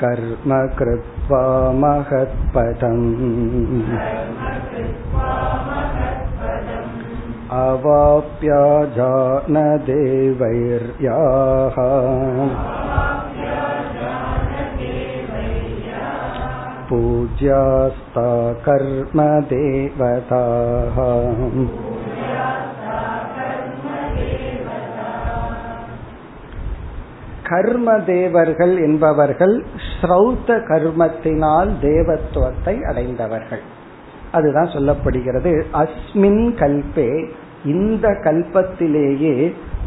कर्म 0.00 0.52
कृत्वा 0.78 1.42
महत्पदम् 1.82 3.04
अवाप्याजानदेवैर्याः 10.40 11.76
पूज्यास्ता 16.88 18.28
कर्मदेवताः 18.64 20.16
கர்ம 27.50 27.90
தேவர்கள் 28.06 28.74
என்பவர்கள் 28.78 29.54
ஸ்ரௌத்த 29.88 30.50
கர்மத்தினால் 30.68 31.70
தேவத்துவத்தை 31.82 32.74
அடைந்தவர்கள் 32.84 33.62
அதுதான் 34.32 34.70
சொல்லப்படுகிறது 34.70 35.52
அஸ்மின் 35.74 36.44
கல்பே 36.58 37.10
இந்த 37.64 38.08
கல்பத்திலேயே 38.24 39.34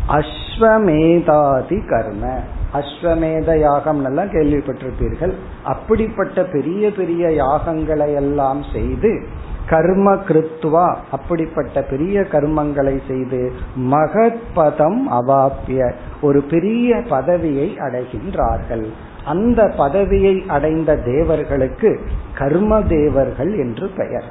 அஸ்வமேதாதி 0.10 1.80
கர்ம 1.90 2.24
அஸ்வமேத 2.73 3.59
யாகம் 3.59 4.05
எல்லாம் 4.05 4.27
கேள்விப்பட்டிருப்பீர்கள். 4.27 5.33
அப்படிப்பட்ட 5.65 6.45
பெரிய 6.45 6.93
பெரிய 6.93 7.29
யாகங்களை 7.29 8.15
எல்லாம் 8.15 8.63
செய்து 8.73 9.27
கர்ம 9.67 10.15
கிருத்வா 10.15 10.97
அப்படிப்பட்ட 11.11 11.83
பெரிய 11.83 12.21
கர்மங்களை 12.21 13.01
செய்து 13.09 13.53
மகத்பதம் 13.77 15.01
அவாப்பிய 15.11 15.93
ஒரு 16.21 16.43
பெரிய 16.43 17.03
பதவியை 17.09 17.79
அடைகின்றார்கள். 17.79 18.87
அந்த 19.25 19.73
பதவியை 19.77 20.45
அடைந்த 20.49 20.97
தேவர்களுக்கு 20.97 22.01
கர்ம 22.39 22.83
தேவர்கள் 22.83 23.59
என்று 23.59 23.89
பெயர். 23.89 24.25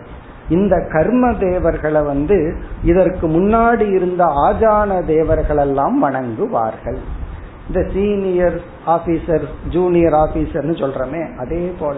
இந்த 0.50 0.88
கர்ம 0.92 1.34
தேவர்களை 1.34 2.02
வந்து 2.02 2.56
இதற்கு 2.84 3.28
முன்னாடி 3.28 3.94
இருந்த 3.94 4.26
ஆஜான 4.26 5.02
தேவர்களெல்லாம் 5.08 5.96
வணங்குவார்கள். 6.02 6.98
இந்த 7.68 7.90
சீனியர் 7.94 8.62
ஆபீசர் 8.88 9.44
ஜூனியர் 9.70 10.14
ஆபீசர்னு 10.14 10.76
சொல்றமே 10.84 11.38
அதே 11.38 11.74
போல. 11.80 11.98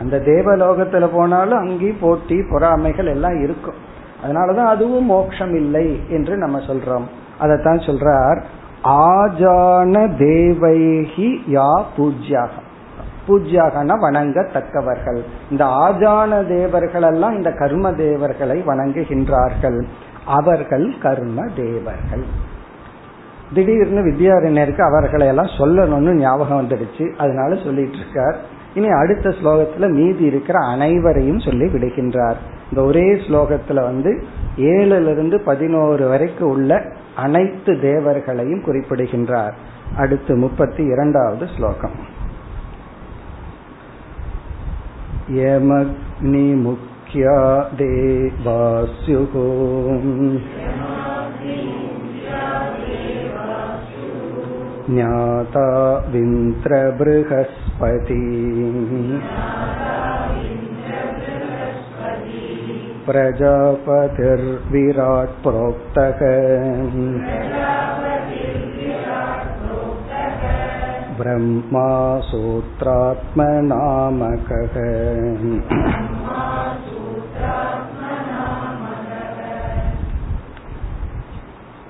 அந்த 0.00 0.16
தேவலோகத்துல 0.16 1.08
போனாலும் 1.12 1.58
அங்கேயும் 1.58 1.98
போட்டி 2.00 2.42
பொறாமைகள் 2.50 3.06
எல்லாம் 3.06 3.42
இருக்கும். 3.42 3.74
அதனாலதான் 4.26 4.72
அதுவும் 4.74 5.04
மோட்சம் 5.04 5.54
இல்லை 5.54 6.00
என்று 6.08 6.36
நம்ம 6.36 6.58
சொல்றோம். 6.58 7.04
அதைத்தான் 7.38 7.78
சொல்றார் 7.78 8.42
ஆஜான 8.84 10.18
தேவைகி 10.18 11.42
யா 11.52 11.84
பூஜ்யாக 11.96 12.48
பூஜ்யாகனா 13.28 13.94
வணங்கத்தக்கவர்கள். 14.02 15.20
இந்த 15.50 15.64
ஆஜான 15.64 16.48
தேவர்கள் 16.48 17.02
எல்லாம் 17.02 17.36
இந்த 17.36 17.52
கர்ம 17.52 17.92
தேவர்களை 17.92 18.62
வணங்குகின்றார்கள். 18.66 19.82
அவர்கள் 20.26 20.98
கர்ம 21.02 21.44
தேவர்கள். 21.56 22.24
திடீர்னு 23.53 24.01
வித்யாரண்யருக்கு 24.01 24.81
அவர்களை 24.81 25.27
எல்லாம் 25.27 25.55
சொல்லணும்னு 25.57 26.13
ஞாபகம் 26.19 26.61
வந்துடுச்சு 26.61 27.05
அதனால 27.17 27.55
சொல்லிட்டு 27.55 27.97
இருக்கார் 27.97 28.37
இனி 28.75 28.89
அடுத்த 28.93 29.29
ஸ்லோகத்துல 29.29 29.89
மீதி 29.89 30.23
இருக்கிற 30.23 30.59
அனைவரையும் 30.65 31.39
சொல்லி 31.39 31.65
விடுகின்றார் 31.65 32.39
இந்த 32.69 32.81
ஒரே 32.83 33.07
ஸ்லோகத்துல 33.25 33.81
வந்து 33.81 34.11
ஏழுல 34.69 35.11
இருந்து 35.11 35.39
பதினோரு 35.41 36.07
வரைக்கும் 36.07 36.49
உள்ள 36.49 36.81
அனைத்து 37.15 37.73
தேவர்களையும் 37.81 38.63
குறிப்பிடுகின்றார் 38.63 39.55
அடுத்து 39.97 40.35
முப்பத்தி 40.35 40.83
இரண்டாவது 40.85 41.47
ஸ்லோகம் 41.57 41.97
यमग्निमुख्या 46.03 47.35
देवास्युः 47.77 49.33
ज्ञाता 54.89 55.67
विन्द्रबृहस्पति 56.07 58.21
प्रजापतिर्विराट् 64.05 65.43
प्रोक्तः 65.43 66.19
ब्रह्मा 71.19 71.85
सूत्रात्मनामकः 72.29 73.45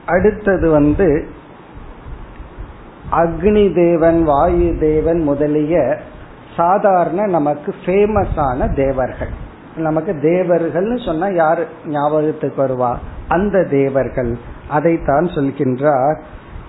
அடுத்தது 0.10 0.70
வந்து 0.70 1.28
அக்னி 3.12 3.75
தேவன் 3.75 4.25
வாயு 4.25 4.77
தேவன் 4.81 5.23
முதலிய 5.23 5.99
சாதாரண 6.57 7.27
நமக்கு 7.27 7.75
ஃபேமஸான 7.87 8.75
தேவர்கள். 8.75 9.29
நமக்கு 9.77 10.12
தேவர்கள்னு 10.12 11.05
சொன்னா 11.05 11.27
யாரு 11.27 11.66
ஞாபகத்துக்கு 11.87 12.66
வருவா? 12.66 12.97
அந்த 13.29 13.64
தேவர்கள். 13.64 14.38
அதைத்தான் 14.68 15.25
சொல்கின்றார். 15.25 16.18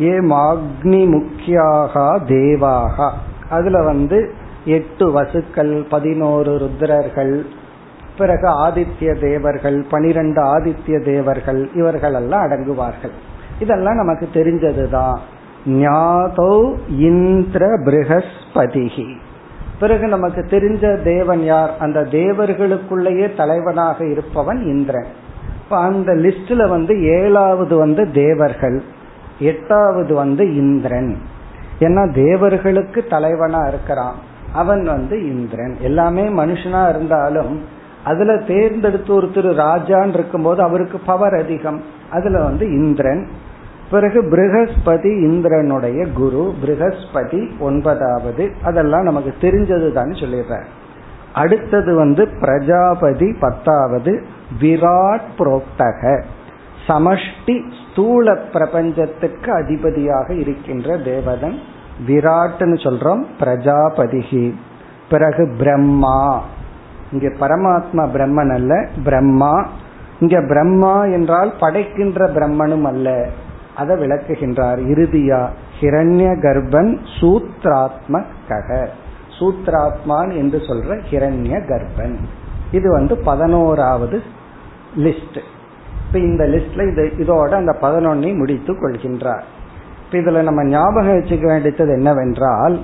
ஏ 0.02 0.20
மாக்னி 0.20 1.06
முக்கியாக 1.08 2.20
தேவாகா. 2.28 3.12
அதுல 3.50 3.84
வந்து 3.84 4.34
எட்டு 4.66 5.22
வசுக்கள் 5.22 5.86
பதினோரு 5.90 6.52
ருத்ரர்கள் 6.52 7.46
பிறகு 8.18 8.48
ஆதித்ய 8.68 9.20
தேவர்கள் 9.20 9.86
பனிரெண்டு 9.90 10.60
ஆதித்ய 10.60 11.04
தேவர்கள் 11.04 11.70
இவர்கள் 11.74 12.14
எல்லாம் 12.14 12.42
அடங்குவார்கள். 12.42 13.12
இதெல்லாம் 13.60 13.96
நமக்கு 13.96 14.30
தெரிஞ்சதுதான். 14.34 15.18
ஞாதோ 15.66 16.76
இந்திர 16.98 17.66
பிருகஸ்பதிகி 17.66 19.16
பிறகு 19.80 20.08
நமக்கு 20.08 20.42
தெரிஞ்ச 20.42 21.04
தேவன் 21.04 21.44
யார்? 21.44 21.72
அந்த 21.80 22.00
தேவர்களுக்குள்ளேயே 22.00 23.36
தலைவனாக 23.36 24.06
இருப்பவன் 24.06 24.64
இந்திரன். 24.64 25.06
இப்ப 25.64 25.78
அந்த 25.78 26.12
லிஸ்ட்ல 26.14 26.70
வந்து 26.70 27.04
ஏழாவது 27.04 27.78
வந்து 27.78 28.12
தேவர்கள் 28.12 28.84
எட்டாவது 29.40 30.14
வந்து 30.14 30.56
இந்திரன். 30.56 31.18
ஏன்னா 31.80 32.14
தேவர்களுக்கு 32.14 33.06
தலைவனா 33.10 33.68
இருக்கிறான். 33.68 34.16
அவன் 34.54 34.84
வந்து 34.84 35.28
இந்திரன். 35.28 35.78
எல்லாமே 35.82 36.24
மனுஷனா 36.24 36.90
இருந்தாலும் 36.90 37.62
அதுல 38.04 38.38
தேர்ந்தெடுத்து 38.38 39.22
ஒருத்தர் 39.22 39.54
ராஜான் 39.54 40.14
இருக்கும்போது 40.14 40.62
அவருக்கு 40.62 41.00
பவர் 41.00 41.34
அதிகம். 41.34 41.82
அதுல 42.12 42.44
வந்து 42.44 42.66
இந்திரன். 42.66 43.28
பிறகு 43.92 44.24
பிருகஸ்பதி 44.24 45.10
இந்திரனுடைய 45.10 46.12
குரு 46.12 46.54
பிருகஸ்பதி 46.62 47.60
ஒன்பதாவது 47.60 48.52
அதெல்லாம் 48.64 49.04
நமக்கு 49.04 49.34
தெரிஞ்சது 49.42 49.92
தான் 49.92 50.10
சொல்லிடுற 50.10 50.62
அடுத்தது 51.34 51.96
வந்து 51.96 52.28
பிரஜாபதி 52.40 53.36
பத்தாவது 53.40 54.24
விராட் 54.62 55.28
புரோக்தக 55.38 56.24
சமஷ்டி 56.88 57.56
ஸ்தூல 57.80 58.36
பிரபஞ்சத்துக்கு 58.36 59.54
அதிபதியாக 59.54 60.34
இருக்கின்ற 60.34 60.98
தேவதன் 60.98 61.60
விராட்னு 62.08 62.78
சொல்றோம் 62.86 63.24
பிரஜாபதிகி. 63.40 64.54
பிறகு 65.10 65.54
பிரம்மா 65.58 66.42
இங்க 67.12 67.28
பரமாத்மா 67.28 68.04
பிரம்மன் 68.14 68.54
அல்ல 68.54 68.88
பிரம்மா. 69.04 69.68
இங்க 70.20 70.42
பிரம்மா 70.42 71.06
என்றால் 71.06 71.54
படைக்கின்ற 71.60 72.28
பிரம்மனும் 72.28 72.82
அல்ல. 72.82 73.30
அதை 73.82 73.94
விளக்குகின்றார். 73.98 74.80
இறுதியா 74.94 75.42
ஹிரண்ய 75.80 76.30
கர்ப்பன் 76.46 76.92
சூத்ராத்ம 77.20 78.24
கக 78.50 78.80
சூத்ராத்மான் 79.40 80.32
என்று 80.38 80.60
சொல்ற 80.68 81.00
ஹிரண்ய 81.12 81.58
கர்ப்பன். 81.70 82.18
இது 82.72 82.88
வந்து 82.92 83.18
பதினோராவது 83.30 84.18
லிஸ்ட் 84.98 85.40
இப்ப 86.06 86.20
இந்த 86.20 86.44
லிஸ்ட்ல 86.46 86.84
இது 86.92 87.04
இதோட 87.24 87.52
அந்த 87.62 87.74
பதினொன்னை 87.82 88.32
முடித்து 88.36 88.74
கொள்கின்றார். 88.74 89.46
இப்ப 90.04 90.18
இதுல 90.22 90.42
நம்ம 90.42 90.62
ஞாபகம் 90.64 91.18
வச்சுக்க 91.18 91.46
வேண்டியது 91.46 91.94
என்னவென்றால் 91.94 92.78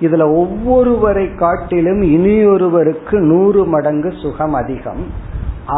இதுல 0.00 0.24
ஒவ்வொருவரை 0.40 1.26
காட்டிலும் 1.36 2.02
இனியொருவருக்கு 2.16 3.16
நூறு 3.30 3.62
மடங்கு 3.64 4.10
சுகம் 4.22 4.52
அதிகம். 4.52 5.04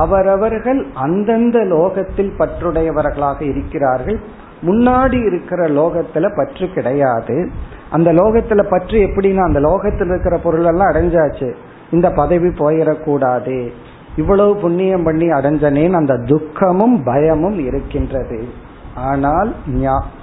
அவரவர்கள் 0.02 0.80
அந்தந்த 0.94 1.58
லோகத்தில் 1.64 2.32
பற்றுடையவர்களாக 2.38 3.40
இருக்கிறார்கள். 3.52 4.18
முன்னாடி 4.62 5.26
இருக்கிற 5.26 5.68
லோகத்துல 5.68 6.36
பற்று 6.36 6.68
கிடையாது. 6.68 7.50
அந்த 7.90 8.12
லோகத்துல 8.12 8.62
பற்று 8.70 8.98
எப்படின்னா 8.98 9.42
அந்த 9.42 9.60
லோகத்தில் 9.60 10.06
இருக்கிற 10.06 10.38
பொருள் 10.38 10.64
எல்லாம் 10.64 10.90
அடைஞ்சாச்சு. 10.90 11.54
இந்த 11.90 12.10
பதவி 12.10 12.48
போயிடக்கூடாது. 12.48 13.68
இவ்வளவு 14.16 14.56
புண்ணியம் 14.56 15.02
பண்ணி 15.02 15.26
அடைஞ்சனேன் 15.28 15.92
அந்த 15.92 16.16
துக்கமும் 16.16 17.04
பயமும் 17.04 17.58
இருக்கின்றது. 17.58 18.48
ஆனால் 18.94 19.54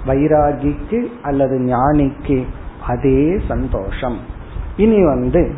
வைராகிக்கு 0.06 1.00
அல்லது 1.22 1.58
ஞானிக்கு 1.58 2.44
அதே 2.86 3.38
சந்தோஷம். 3.48 4.18
இனி 4.76 5.04
வந்து 5.04 5.52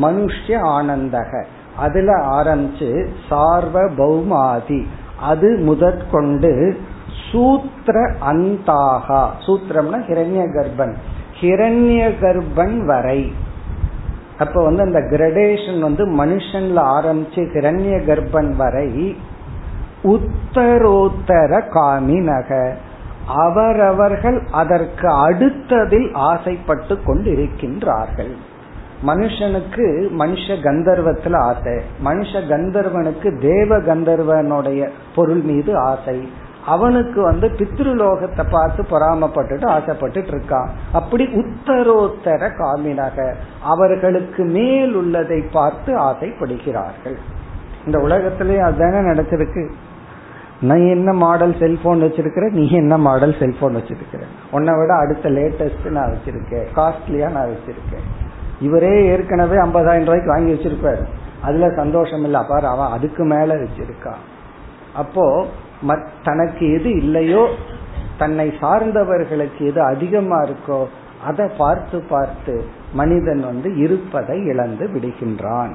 மனுஷ 0.00 0.60
ஆனந்தக 0.68 1.30
அதுல 1.79 2.15
ஆரம்பிச்சு 2.15 3.07
சார்வபௌமாதி. 3.29 4.85
அது 5.21 5.57
முதற்கொண்டு 5.57 6.77
சூத்திர 7.31 8.11
அந்தாகா. 8.31 9.29
சூத்திரம்னா 9.45 9.99
ஹிரண்ய 10.07 10.45
கர்ப்பன். 10.55 10.93
ஹிரண்ய 11.41 12.11
கர்ப்பன் 12.21 12.85
வரை. 12.85 13.33
அப்ப 14.39 14.63
வந்து 14.63 14.81
அந்த 14.81 14.99
கிரடேஷன் 14.99 15.79
வந்து 15.79 16.07
மனுஷன்ல 16.07 16.81
ஆரம்பிச்சு 16.97 17.41
ஹிரண்ய 17.53 17.95
கர்ப்பன் 18.07 18.55
வரை 18.55 19.17
உத்தரோத்தர 20.03 21.61
காமினக. 21.73 22.73
அவரவர்கள் 23.27 24.47
அதற்கு 24.51 25.07
அடுத்ததில் 25.07 26.09
ஆசைப்பட்டு 26.13 26.99
கொண்டிருக்கின்றார்கள். 27.07 28.35
மனுஷனுக்கு 29.05 29.85
மனுஷ 30.19 30.47
கந்தர்வத்துல 30.47 31.35
ஆசை. 31.35 31.73
மனுஷ 32.05 32.41
கந்தர்வனுக்கு 32.49 33.39
தேவ 33.39 33.77
கந்தர்வனுடைய 33.77 34.89
பொருள் 35.15 35.41
மீது 35.41 35.77
ஆசை. 35.77 36.29
அவனுக்கு 36.65 37.21
வந்து 37.21 37.47
பித்ருலோகத்தை 37.47 38.45
பார்த்து 38.51 38.83
பொறாமப்பட்டுட்டு 38.83 39.65
ஆசைப்பட்டுட்டு 39.65 40.31
இருக்கான். 40.31 40.67
அப்படி 40.91 41.25
உத்தரோத்தர 41.25 42.51
காமினக. 42.57 43.33
அவர்களுக்கு 43.61 44.43
மேல் 44.43 44.93
உள்ளதை 44.93 45.41
பார்த்து 45.41 45.97
ஆசைப்படுகிறார்கள். 45.99 47.15
இந்த 47.85 47.99
உலகத்திலேயே 47.99 48.59
அதுதானே 48.59 48.97
நடந்திருக்கு. 48.97 49.69
நான் 50.61 50.85
என்ன 50.87 51.13
மாடல் 51.13 51.55
செல்போன் 51.59 52.01
வச்சிருக்கிறேன் 52.01 52.51
நீ 52.51 52.71
என்ன 52.71 52.97
மாடல் 52.97 53.35
செல்போன் 53.39 53.75
வச்சிருக்கிற 53.75 54.21
உன்னை 54.51 54.73
விட 54.75 54.93
அடுத்த 54.95 55.29
லேட்டஸ்ட் 55.29 55.89
நான் 55.89 56.13
வச்சிருக்கேன். 56.13 56.67
காஸ்ட்லியா 56.75 57.31
நான் 57.31 57.47
வச்சிருக்கேன். 57.47 58.27
இவரே 58.61 59.05
ஏற்கனவே 59.05 59.55
ஐம்பதாயிரம் 59.55 60.05
ரூபாய்க்கு 60.05 60.25
வாங்கி 60.25 60.53
வச்சிருப்பாரு. 60.53 61.03
அதுல 61.41 61.69
சந்தோஷம் 61.75 62.23
இல்ல. 62.23 62.43
பாரு 62.49 62.67
அவன் 62.67 62.91
அதுக்கு 62.91 63.23
மேல 63.23 63.55
வச்சிருக்கான் 63.55 64.23
அப்போ 64.95 65.45
தனக்கு 66.23 66.73
எது 66.73 66.89
இல்லையோ 66.95 67.47
தன்னை 68.17 68.53
சார்ந்தவர்களுக்கு 68.61 69.59
எது 69.59 69.81
அதிகமா 69.81 70.41
இருக்கோ 70.41 70.85
அதை 71.25 71.47
பார்த்து 71.57 72.03
பார்த்து 72.09 72.65
மனிதன் 72.93 73.39
வந்து 73.39 73.77
இருப்பதை 73.77 74.45
இழந்து 74.45 74.87
விடுகின்றான். 74.87 75.71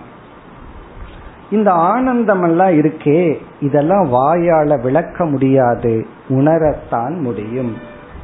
இந்த 1.50 1.70
ஆனந்தம் 1.70 2.42
எல்லாம் 2.42 2.70
இருக்கே. 2.70 3.38
இதெல்லாம் 3.60 4.12
வாயால 4.12 4.82
விளக்க 4.82 5.24
முடியாது. 5.24 6.06
உணரத்தான் 6.28 7.20
முடியும். 7.20 7.76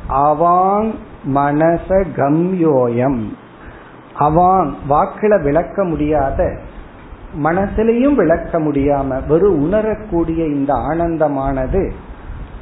அவாங் 0.08 0.94
மனச 1.34 2.04
கம்யோயம். 2.16 3.22
அவான் 4.18 4.74
வாக்குல 4.88 5.42
விளக்க 5.42 5.84
முடியாத 5.84 6.56
மனசிலையும் 7.44 8.14
விளக்க 8.14 8.60
முடியாம 8.60 9.26
வெறும் 9.26 9.60
உணரக்கூடிய 9.60 10.44
இந்த 10.44 10.74
ஆனந்தமானது 10.74 11.90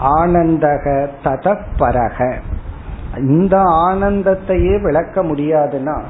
ஆனந்தக 0.00 1.08
ததப்பரக. 1.24 2.34
இந்த 3.16 3.58
ஆனந்தத்தையே 3.62 4.82
விளக்க 4.82 5.22
முடியாதுன்னா 5.22 6.00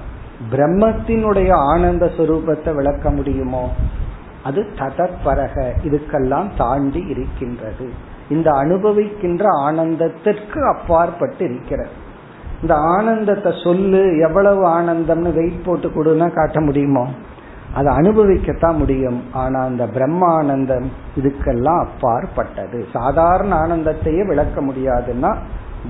பிரம்மத்தினுடைய 0.51 1.53
ஆனந்த 1.53 2.07
சுரூபத்தை 2.07 2.75
விளக்க 2.75 3.11
முடியுமோ? 3.11 3.73
அது 4.45 4.67
ததப்பரக. 4.77 5.71
இதுக்கெல்லாம் 5.85 6.49
தாண்டி 6.57 7.01
இருக்கின்றது. 7.01 7.91
இந்த 8.29 8.51
அனுபவிக்கின்ற 8.51 9.45
ஆனந்தத்திற்கு 9.67 10.69
அப்பாற்பட்டு 10.69 11.45
இருக்கிறது. 11.45 12.07
இந்த 12.61 12.75
ஆனந்தத்தை 12.75 13.53
சொல்லு 13.65 14.19
எவ்வளவு 14.19 14.67
ஆனந்தம்னு 14.67 15.35
வெயிட் 15.35 15.65
போட்டு 15.65 15.89
கொடுன்னா 15.89 16.33
காட்ட 16.33 16.61
முடியுமோ? 16.61 17.09
அதை 17.75 17.97
அனுபவிக்கத்தான் 17.97 18.77
முடியும். 18.77 19.23
ஆனா 19.33 19.61
அந்த 19.61 19.87
பிரம்மானந்தம் 19.87 20.85
இதுக்கெல்லாம் 21.17 21.87
அப்பாற்பட்டது. 21.87 22.87
சாதாரண 22.93 23.57
ஆனந்தத்தையே 23.57 24.27
விளக்க 24.27 24.63
முடியாதுன்னா 24.63 25.37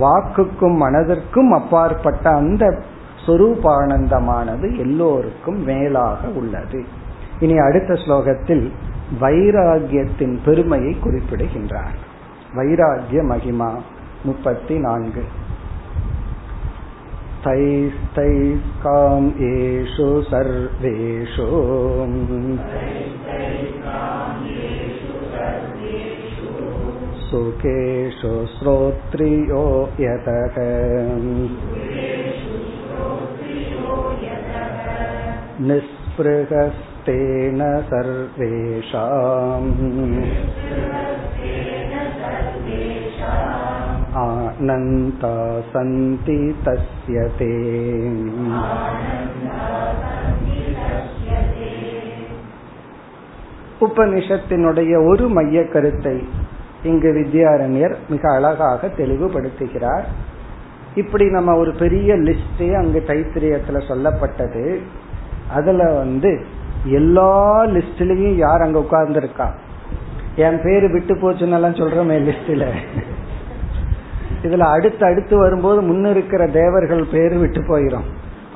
வாக்குக்கும் 0.00 0.82
மனதிற்கும் 0.82 1.50
அப்பாற்பட்ட 1.50 2.30
அந்த 2.30 2.82
சொரூபானந்தமானது 3.26 4.78
எல்லோருக்கும் 4.78 5.64
மேலாக 5.64 6.28
உள்ளது. 6.28 6.84
இனி 7.40 7.58
அடுத்த 7.58 7.94
ஸ்லோகத்தில் 7.94 8.70
வைராகியத்தின் 9.20 10.38
பெருமையை 10.44 10.96
குறிப்பிடுகின்றார். 10.98 11.96
வைராகிய 12.56 13.24
மகிமா 13.30 13.70
முப்பத்தி 14.24 14.78
நான்கு. 14.78 15.24
तैस्तैकाम्येषु 17.39 20.22
सर्वेषु। 20.22 21.49
सुखेषु 27.30 28.47
श्रोत्रियो 28.47 29.91
यतः। 30.01 30.55
निःस्पृहस्तेन 35.61 37.80
सर्वेषाम्। 37.80 39.78
आनन्ता 44.23 45.34
सन्ति 45.73 46.39
तस्य 46.65 47.27
ते 47.38 47.51
உபனிஷத்தினுடைய 53.86 54.91
ஒரு 55.09 55.25
மைய 55.29 55.61
கருத்தை 55.63 56.13
இங்கு 56.84 57.09
வித்யாரண்யர் 57.11 57.95
மிக 58.09 58.23
அழகாக 58.34 58.88
தெளிவுபடுத்துகிறார் 58.97 60.05
இப்படி 60.95 61.25
நம்ம 61.29 61.55
ஒரு 61.55 61.71
பெரிய 61.73 62.15
லிஸ்டே 62.27 62.69
அங்கு 62.75 62.99
தைத்திரியத்துல 63.07 63.81
சொல்லப்பட்டது 63.88 64.63
அதுல 65.53 65.84
வந்து 65.93 66.31
எல்லா 66.91 67.34
லிஸ்ட்லயும் 67.75 68.38
யார் 68.38 68.61
அங்க 68.61 68.79
உட்கார்ந்து 68.79 69.19
இருக்கா 69.19 69.47
என் 70.36 70.59
பேரு 70.63 70.88
விட்டு 70.88 71.13
போச்சுன்னு 71.13 71.73
சொல்றோமே 71.77 72.17
லிஸ்ட்ல 72.27 72.65
இதுல 74.43 74.59
அடுத்து 74.59 75.07
அடுத்து 75.07 75.39
வரும்போது 75.39 75.82
முன்ன 75.82 76.11
இருக்கிற 76.11 76.47
தேவர்கள் 76.47 77.05
பேரு 77.12 77.39
விட்டு 77.39 77.61
போயிடும் 77.61 78.09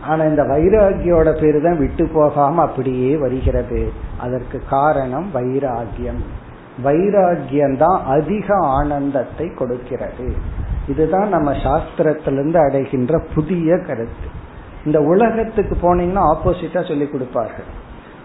ஆனா 0.07 0.25
இந்த 0.25 0.43
வைராகியோட 0.43 1.41
பேரு 1.41 1.63
தான் 1.63 1.79
விட்டு 1.79 2.07
போகாம 2.07 2.63
அப்படியே 2.63 3.17
வருகிறது. 3.17 3.93
அதற்கு 4.19 4.63
காரணம் 4.71 5.31
வைராகியம். 5.35 6.23
வைராகியம் 6.85 7.77
தான் 7.77 8.03
அதிக 8.07 8.55
ஆனந்தத்தை 8.55 9.55
கொடுக்கிறது. 9.55 10.33
இதுதான் 10.89 11.29
நம்ம 11.29 11.53
சாஸ்திரத்திலிருந்து 11.53 12.57
அடைகின்ற 12.57 13.23
புதிய 13.35 13.79
கருத்து. 13.79 14.29
இந்த 14.85 15.01
உலகத்துக்கு 15.01 15.77
போனீங்கன்னா 15.83 16.23
ஆப்போசிட்டா 16.35 16.89
சொல்லி 16.89 17.07
கொடுப்பார்கள். 17.07 17.65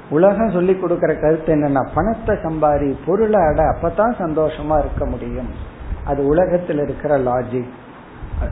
உலகம் 0.10 0.52
சொல்லி 0.52 0.76
கொடுக்கிற 0.76 1.14
கருத்து 1.14 1.56
என்னன்னா 1.56 1.88
பணத்தை 1.94 2.36
சம்பாரி 2.36 2.96
பொருளை 3.06 3.42
அட 3.42 3.64
அப்பதான் 3.64 4.14
சந்தோஷமா 4.20 4.80
இருக்க 4.80 5.06
முடியும். 5.06 5.76
அது 6.08 6.26
உலகத்தில் 6.26 6.80
இருக்கிற 6.80 7.20
லாஜிக் 7.20 7.68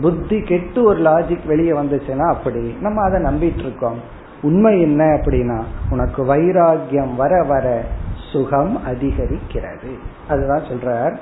புத்தி 0.00 0.40
கெட்டு 0.40 0.82
ஒரு 0.82 1.00
லாஜிக் 1.00 1.46
வெளியே 1.46 1.70
வந்துச்சுன்னா 1.70 2.32
அப்படி. 2.32 2.76
நம்ம 2.80 3.02
அதை 3.02 3.22
நம்பிட்டு 3.22 3.58
இருக்கோம். 3.58 3.98
உண்மை 4.42 4.80
என்ன 4.80 5.04
அப்படின்னா 5.04 5.62
உனக்கு 5.90 6.24
வைராகியம் 6.24 7.14
வர 7.16 7.42
வர 7.42 7.84
சுகம் 8.32 8.80
அதிகரிக்கிறது. 8.86 9.98
அதுதான் 10.28 10.62
சொல்றார். 10.62 11.16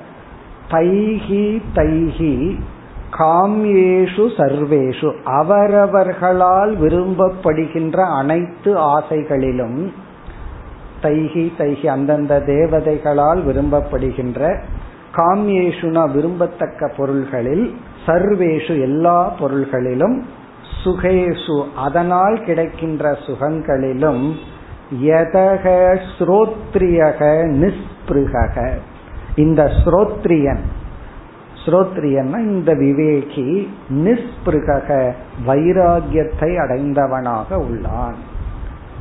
தைஹி 0.71 1.61
தைஹி 1.75 2.59
காமியேஷு 3.19 4.25
சர்வேஷு. 4.37 5.15
அவரவர்களால் 5.23 6.77
விரும்பப்படுகின்ற 6.79 8.17
அனைத்து 8.17 8.77
ஆசைகளிலும் 8.77 9.91
தைகி 11.01 11.51
தைகி 11.57 11.87
அந்தந்த 11.87 12.39
தேவதைகளால் 12.45 13.41
விரும்பப்படுகின்ற 13.47 14.59
காமியேஷுனா 15.15 16.03
விரும்பத்தக்க 16.11 16.89
பொருள்களில் 16.97 17.75
சர்வேஷு 18.05 18.81
எல்லா 18.81 19.29
பொருள்களிலும் 19.39 20.25
சுகேஷு 20.83 21.63
அதனால் 21.75 22.43
கிடைக்கின்ற 22.43 23.11
சுகங்களிலும் 23.27 24.25
யதக 25.03 25.65
ஸ்ரோத்ரியக 26.17 27.21
நிஸ்பிருக 27.61 28.55
இந்த 29.35 29.63
ஸ்ரோத்ரியன் 29.85 30.63
ஸ்ரோத்ரியன்னா 31.65 32.39
இந்த 32.39 32.73
விவேகி 32.73 33.67
நிஸ்பிருகக 33.89 34.89
வைராகியத்தை 35.47 36.51
அடைந்தவனாக 36.57 37.57
உள்ளான். 37.57 38.17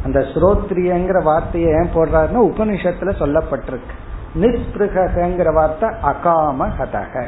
அந்த 0.06 0.20
ஸ்ரோத்ரியங்கிற 0.32 1.18
வார்த்தையை 1.22 1.70
ஏன் 1.78 1.94
போடுறாருன்னா 1.94 2.42
உபனிஷத்துல 2.50 3.12
சொல்லப்பட்டிருக்கு. 3.22 3.94
நிஸ்பிருகங்கிற 4.42 5.50
வார்த்தை 5.54 5.88
அகாம 6.10 6.68
கதக 6.78 7.24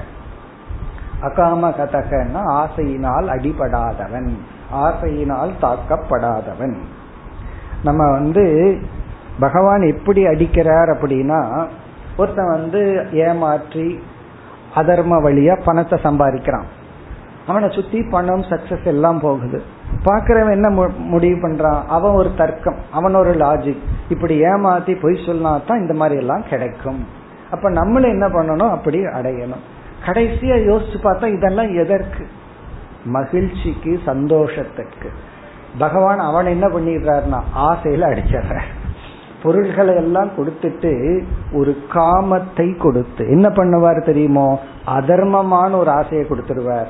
அகாம 1.28 1.70
கதகன்னா 1.78 2.42
ஆசையினால் 2.60 3.28
அடிபடாதவன் 3.34 4.30
ஆசையினால் 4.84 5.52
தாக்கப்படாதவன். 5.62 6.76
நம்ம 7.82 8.02
வந்து 8.12 8.44
பகவான் 9.40 9.82
எப்படி 9.94 10.22
அடிக்கிறார் 10.26 10.90
அப்படின்னா 10.94 11.40
ஒருத்தன் 12.16 12.54
வந்து 12.56 12.80
ஏமாற்றி 13.26 13.88
அதர்ம 14.74 15.18
வழியா 15.26 15.54
பணத்தை 15.64 15.96
சம்பாதிக்கிறான். 16.02 16.68
அவனை 17.46 17.68
சுத்தி 17.70 18.00
பணம் 18.10 18.44
சக்சஸ் 18.52 18.86
எல்லாம் 18.92 19.20
போகுது. 19.20 19.58
பாக்குறவன் 20.04 20.50
என்ன 20.50 20.90
முடிவு 20.96 21.48
பண்றான்? 21.48 21.84
அவன் 21.86 22.12
ஒரு 22.12 22.30
தர்க்கம் 22.36 22.76
அவன் 22.92 23.14
ஒரு 23.14 23.30
லாஜிக் 23.30 23.82
இப்படி 24.08 24.42
ஏமாத்தி 24.42 25.00
பொய் 25.00 25.22
சொன்னா 25.26 25.60
தான் 25.66 25.80
இந்த 25.80 25.94
மாதிரி 25.94 26.20
எல்லாம் 26.20 26.44
கிடைக்கும். 26.50 27.06
அப்ப 27.50 27.70
நம்மளும் 27.70 28.10
என்ன 28.10 28.28
பண்ணணும்? 28.28 28.70
அப்படி 28.70 29.04
அடையணும். 29.04 29.64
கடைசியா 30.06 30.56
யோசிச்சு 30.70 30.96
பார்த்தா 31.02 31.26
இதெல்லாம் 31.26 31.74
எதற்கு? 31.74 32.26
மகிழ்ச்சிக்கு 33.04 34.00
சந்தோஷத்துக்கு. 34.04 35.10
பகவான் 35.78 36.18
அவன் 36.18 36.46
என்ன 36.46 36.66
பண்ணிடுறாருன்னா 36.66 37.40
ஆசையில 37.56 38.08
அடிச்சிடுற 38.10 38.60
பொருள்களை 39.42 39.94
எல்லாம் 39.94 40.28
கொடுத்துட்டு 40.28 41.22
ஒரு 41.52 41.76
காமத்தை 41.92 42.76
கொடுத்து 42.76 43.28
என்ன 43.28 43.48
பண்ணுவார் 43.48 44.04
தெரியுமோ? 44.04 44.60
அதர்மமான 44.86 45.76
ஒரு 45.78 45.90
ஆசையை 45.90 46.26
கொடுத்துருவார். 46.28 46.86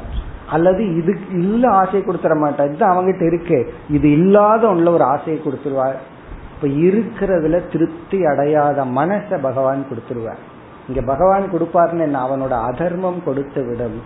அல்லது 0.55 0.83
இது 0.97 1.13
இல்ல 1.43 1.65
ஆசையை 1.81 2.03
கொடுத்துட 2.05 2.35
மாட்டார் 2.39 2.71
இது 2.73 2.87
அவங்ககிட்ட 2.91 3.25
இருக்கு. 3.27 3.59
இது 3.91 4.07
இல்லாத 4.11 4.63
உள்ள 4.69 4.91
ஒரு 4.91 5.05
ஆசையை 5.15 5.39
கொடுத்துருவார். 5.43 5.99
இப்ப 6.55 6.69
இருக்கிறதுல 6.87 7.59
திருப்தி 7.73 8.21
அடையாத 8.25 8.85
மனச 8.85 9.39
பகவான் 9.39 9.83
கொடுத்துருவார். 9.91 10.41
இங்க 10.89 11.01
பகவான் 11.03 11.45
கொடுப்பாருன்னு 11.53 12.07
என்ன? 12.09 12.19
அவனோட 12.27 12.55
அதர்மம் 12.71 13.21
கொடுத்து 13.25 13.61
விடும். 13.67 13.99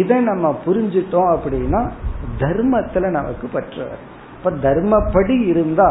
இதை 0.00 0.18
நம்ம 0.20 0.46
புரிஞ்சிட்டோம் 0.66 1.30
அப்படின்னா 1.34 1.80
தர்மத்துல 2.38 3.10
நமக்கு 3.18 3.48
பற்றுவார். 3.52 4.02
இப்ப 4.36 4.50
தர்மப்படி 4.68 5.36
இருந்தா 5.52 5.88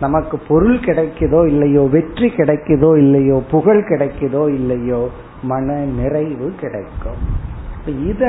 நமக்கு 0.00 0.36
பொருள் 0.48 0.78
கிடைக்குதோ 0.78 1.40
இல்லையோ 1.46 1.82
வெற்றி 1.96 2.28
கிடைக்குதோ 2.36 2.90
இல்லையோ 2.96 3.36
புகழ் 3.50 3.82
கிடைக்குதோ 3.90 4.42
இல்லையோ 4.58 5.02
மன 5.42 5.76
நிறைவு 6.00 6.46
கிடைக்கும். 6.62 7.20
இத 8.10 8.22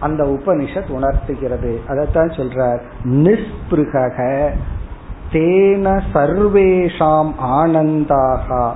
அந்த 0.00 0.24
உபனிஷத் 0.24 0.90
உணர்த்துகிறது. 0.90 1.80
அதைத்தான் 1.88 2.28
சொல்றார். 2.28 2.80
நிஸ்பிருக 3.04 4.50
தேன 5.32 6.00
சர்வேஷாம் 6.14 7.32
ஆனந்தாக 7.42 8.72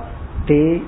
தே 0.47 0.83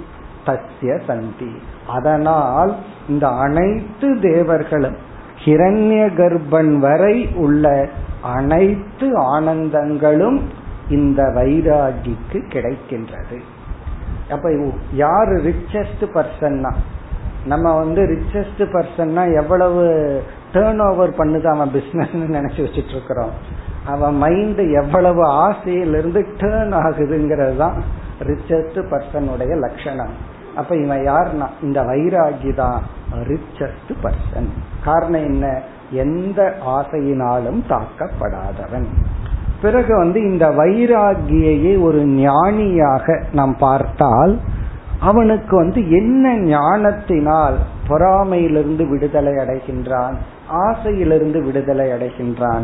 தஸ்ய 0.45 1.05
சந்தி. 1.07 1.51
அதனால் 1.88 2.75
இந்த 3.09 3.27
அனைத்து 3.27 4.19
தேவர்களும் 4.21 4.97
ஹிரண்ய 5.45 6.09
கர்ப்பன் 6.15 6.75
வரை 6.75 7.27
உள்ள 7.35 7.89
அனைத்து 8.21 9.39
ஆனந்தங்களும் 9.39 10.41
இந்த 10.89 11.23
வைராகிக்கு 11.23 12.43
கிடைக்கின்றது. 12.49 13.39
அப்ப 14.31 14.71
யார் 14.93 15.27
ரிச்சஸ்ட் 15.27 16.05
பர்சன்னா 16.13 16.73
நம்ம 17.45 17.75
வந்து 17.77 18.01
ரிச்சஸ்ட் 18.01 18.59
பர்சன்னா 18.59 19.41
எவ்வளவு 19.41 19.83
டேர்ன் 20.53 20.89
ஓவர் 20.89 21.09
பண்ணுது 21.09 21.45
அவன் 21.45 21.71
பிசினஸ் 21.71 22.09
நினைச்சு 22.09 22.57
வச்சுட்டு 22.57 22.89
இருக்கிறோம் 22.89 23.29
அவன் 23.85 24.15
மைண்ட் 24.15 24.57
எவ்வளவு 24.57 25.25
ஆசையிலிருந்து 25.25 26.25
டேர்ன் 26.38 26.73
ஆகுதுங்கிறது 26.73 27.55
தான் 27.57 27.83
ரிச்சஸ்ட் 28.19 28.79
பர்சனுடைய 28.91 29.59
லட்சணம். 29.59 30.35
அப்ப 30.55 30.75
இவன் 30.75 30.99
யாருன்னா 30.99 31.47
இந்த 31.61 31.81
வைராகி 31.81 32.55
தான் 32.55 32.81
ரிச்சஸ்ட் 33.13 33.91
பர்சன் 34.03 34.47
காரணம் 34.83 35.23
என்ன? 35.23 35.61
எந்த 35.91 36.55
ஆசையினாலும் 36.65 37.61
தாக்கப்படாதவன். 37.69 38.85
பிறகு 39.61 39.97
வந்து 39.97 40.21
இந்த 40.21 40.49
வைராகியையே 40.49 41.81
ஒரு 41.81 42.05
ஞானியாக 42.05 43.23
நாம் 43.31 43.57
பார்த்தால் 43.57 44.39
அவனுக்கு 45.00 45.57
வந்து 45.57 45.90
என்ன 45.90 46.46
ஞானத்தினால் 46.46 47.59
பொறாமையிலிருந்து 47.88 48.88
விடுதலை 48.88 49.34
அடைகின்றான் 49.34 50.14
ஆசையிலிருந்து 50.62 51.44
விடுதலை 51.44 51.90
அடைகின்றான் 51.90 52.62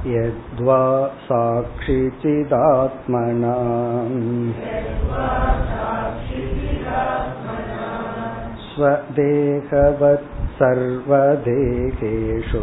यद्वा 0.06 1.06
साक्षि 1.06 2.10
स्वदेहवत् 8.72 10.54
सर्वदेहेषु। 10.54 12.58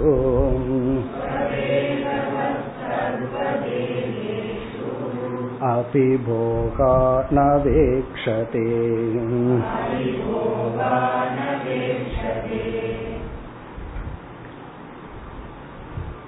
अपि 5.64 6.18
भोगा 6.18 7.30
न 7.34 7.62
वेक्षते। 7.66 8.90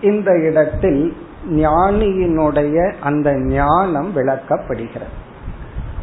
இந்த 0.02 0.40
இடத்தில் 0.40 1.14
ஞானியினுடைய 1.50 2.94
அந்த 3.00 3.40
ஞானம் 3.40 4.12
விளக்கப்படுகிறது. 4.16 5.14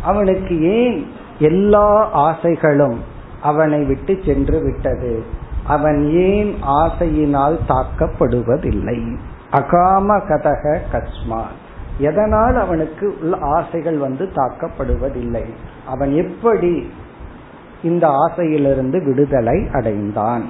அவனுக்கு 0.02 0.62
ஏன் 0.62 1.06
எல்லா 1.38 2.10
ஆசைகளும் 2.10 3.00
அவனை 3.42 3.84
விட்டு 3.84 4.20
சென்று 4.24 4.62
விட்டது? 4.62 5.24
அவன் 5.64 6.10
ஏன் 6.10 6.54
ஆசையினால் 6.62 7.58
தாக்கப்படுவதில்லை? 7.68 9.16
அகாம 9.52 10.26
கதக 10.28 10.78
கஸ்மா 10.92 11.42
எதனால் 11.98 12.56
அவனுக்கு 12.56 13.18
உள்ள 13.22 13.36
ஆசைகள் 13.40 13.98
வந்து 13.98 14.30
தாக்கப்படுவதில்லை? 14.34 15.44
அவன் 15.86 16.12
எப்படி 16.12 16.90
இந்த 17.82 18.08
ஆசையிலிருந்து 18.08 19.04
விடுதலை 19.04 19.68
அடைந்தான்? 19.72 20.44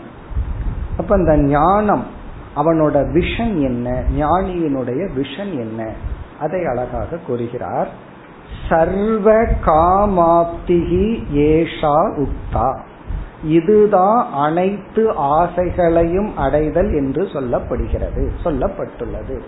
அப்ப 0.98 1.16
இந்த 1.16 1.36
ஞானம் 1.36 2.16
அவனோட 2.58 2.94
விஷன் 2.94 3.60
என்ன? 3.62 4.02
ஞானியினுடைய 4.18 5.08
விஷன் 5.16 5.50
என்ன? 5.50 5.92
அதை 6.40 6.64
அழகாக 6.64 7.16
கூறுகிறார். 7.16 7.88
சர்வ 8.68 9.42
காமாப்திகி 9.42 11.22
ஏஷா 11.34 12.24
உக்தா. 12.24 12.78
இதுதான் 13.44 14.32
அனைத்து 14.32 15.12
ஆசைகளையும் 15.12 16.36
அடைதல் 16.36 16.92
என்று 16.92 17.22
சொல்லப்படுகிறது 17.24 18.30
சொல்லப்பட்டுள்ளது. 18.44 19.40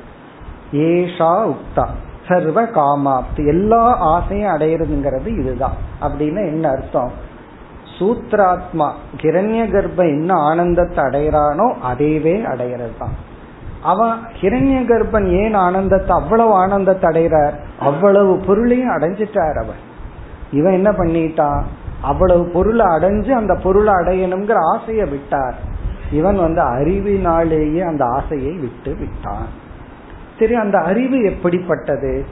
ஏஷா 0.73 1.55
உக்தா. 1.55 1.87
சர்வ 2.29 2.63
காமாப்தி. 2.63 3.47
எல்லா 3.47 3.97
ஆசையும் 3.99 4.51
அடையிறதுங்கிறது 4.51 5.27
இதுதான். 5.27 5.75
அப்படின்னு 6.01 6.37
என்ன 6.37 6.69
அர்த்தம்? 6.69 7.29
சூத்ராத்மா 8.01 8.89
கிரண்ய 9.17 9.71
கர்ப்ப 9.71 10.05
என்ன 10.05 10.35
ஆனந்தத்தை 10.35 11.05
அடையிறானோ 11.05 11.67
அதையவே 11.93 12.37
அடையிறது 12.43 12.97
தான் 12.99 13.29
அவன் 13.83 14.17
கிரண்ய 14.41 14.79
கர்ப்பன் 14.85 15.27
ஏன் 15.43 15.55
ஆனந்தத்தை 15.55 16.17
அவ்வளவு 16.17 16.53
ஆனந்தத்தை 16.53 17.09
அடைகிறார் 17.11 17.55
அவ்வளவு 17.79 18.37
பொருளையும் 18.47 18.95
அடைஞ்சிட்டார் 18.97 19.59
அவன். 19.59 19.81
இவன் 20.53 20.73
என்ன 20.73 20.91
பண்ணிட்டான்? 20.91 21.63
அவ்வளவு 22.01 22.45
பொருளை 22.45 22.87
அடைஞ்சு 22.87 23.31
அந்த 23.31 23.55
பொருளை 23.55 23.95
அடையணுங்கிற 23.95 24.59
ஆசையை 24.75 25.07
விட்டார். 25.07 25.55
இவன் 26.13 26.37
வந்து 26.37 26.63
அறிவினாலேயே 26.63 27.83
அந்த 27.87 28.05
ஆசையை 28.05 28.53
விட்டு 28.53 28.95
விட்டான். 28.95 29.49
சரி 30.39 30.55
அந்த 30.55 30.79
அறிவு 30.79 31.23
எப்படிப்பட்டது? 31.23 32.25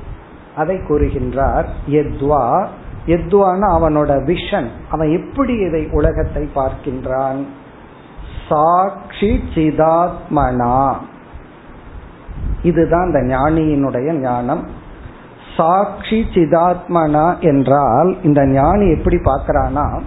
அதை 0.57 0.77
கூறுகின்றார் 0.77 1.67
எத்வா 1.87 2.67
எத்வான 3.09 3.61
அவனோட 3.77 4.13
விஷன் 4.31 4.69
அவன் 4.91 5.11
எப்படி 5.11 5.55
இதை 5.55 5.89
உலகத்தை 5.91 6.49
பார்க்கின்றான்? 6.55 7.41
சாட்சி 8.49 9.41
சிதாத்மனா. 9.55 10.95
இதுதான் 12.63 13.07
இந்த 13.07 13.21
ஞானியினுடைய 13.37 14.13
ஞானம். 14.13 14.63
சாட்சி 15.57 16.27
சிதாத்மனா 16.35 17.41
என்றால் 17.41 18.17
இந்த 18.23 18.47
ஞானி 18.47 18.91
எப்படி 18.91 19.17
பார்க்கறானா 19.17 20.01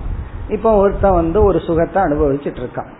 இப்போ 0.49 0.75
ஒருத்தன் 0.75 1.13
வந்து 1.13 1.43
ஒரு 1.43 1.59
சுகத்தை 1.59 2.03
அனுபவிச்சுட்டு 2.03 2.61
இருக்கான். 2.63 2.91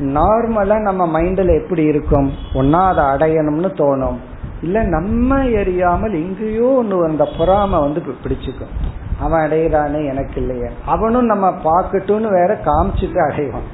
நார்மலா 0.00 0.80
நம்ம 0.80 1.20
மைண்ட்ல 1.20 1.62
எப்படி 1.62 1.82
இருக்கும்? 1.82 2.32
ஒன்னா 2.54 2.96
அதை 2.96 3.04
அடையணும்னு 3.04 3.70
தோணும். 3.78 4.18
இல்ல 4.62 4.82
நம்ம 4.82 5.38
எரியாமல் 5.44 6.12
எங்கேயோ 6.12 6.64
ஒன்று 6.64 7.04
அந்த 7.04 7.24
பொறாம 7.38 7.70
வந்து 7.70 8.02
பிடிச்சுக்கும். 8.24 8.74
அவன் 9.20 9.42
அடையிறானே 9.46 10.00
எனக்கு 10.12 10.36
இல்லையே. 10.40 10.68
அவனும் 10.86 11.30
நம்ம 11.32 11.46
பாக்கட்டும்னு 11.64 12.30
வேற 12.38 12.58
காமிச்சுட்டு 12.64 13.20
அடைவான். 13.28 13.68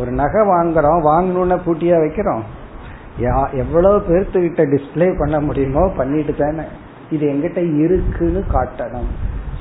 ஒரு 0.00 0.10
நகை 0.20 0.42
வாங்குறோம் 0.46 1.00
வாங்கணும்னு 1.10 1.56
பூட்டியா 1.66 1.96
வைக்கிறோம். 2.04 2.44
எவ்வளவு 3.62 3.96
பேர்த்துக்கிட்ட 4.08 4.64
டிஸ்பிளே 4.72 5.08
பண்ண 5.18 5.40
முடியுமோ 5.40 5.84
பண்ணிட்டு 5.96 6.34
தானே. 6.34 6.66
இது 7.10 7.24
எங்கிட்ட 7.32 7.60
இருக்குன்னு 7.82 8.42
காட்டணும். 8.52 9.10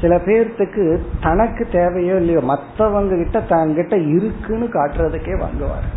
சில 0.01 0.15
பேர்த்துக்கு 0.25 0.83
தனக்கு 1.21 1.63
தேவையோ 1.71 2.15
இல்லையோ 2.15 2.41
மற்றவங்க 2.51 3.13
கிட்ட 3.21 3.39
தங்கிட்ட 3.55 3.95
இருக்குன்னு 4.15 4.67
காட்டுறதுக்கே 4.73 5.35
வாங்குவார். 5.39 5.87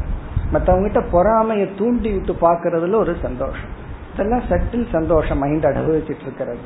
மற்றவங்க 0.52 0.86
கிட்ட 0.86 1.00
பொறாமைய 1.14 1.64
தூண்டி 1.78 2.10
விட்டு 2.12 2.36
பாக்குறதுல 2.46 3.00
ஒரு 3.04 3.16
சந்தோஷம். 3.22 3.72
இதெல்லாம் 4.14 4.46
சட்டில் 4.50 4.86
சந்தோஷம் 4.92 5.38
மைண்ட் 5.38 5.64
அனுபவிச்சுட்டு 5.64 6.24
இருக்கிறது. 6.28 6.62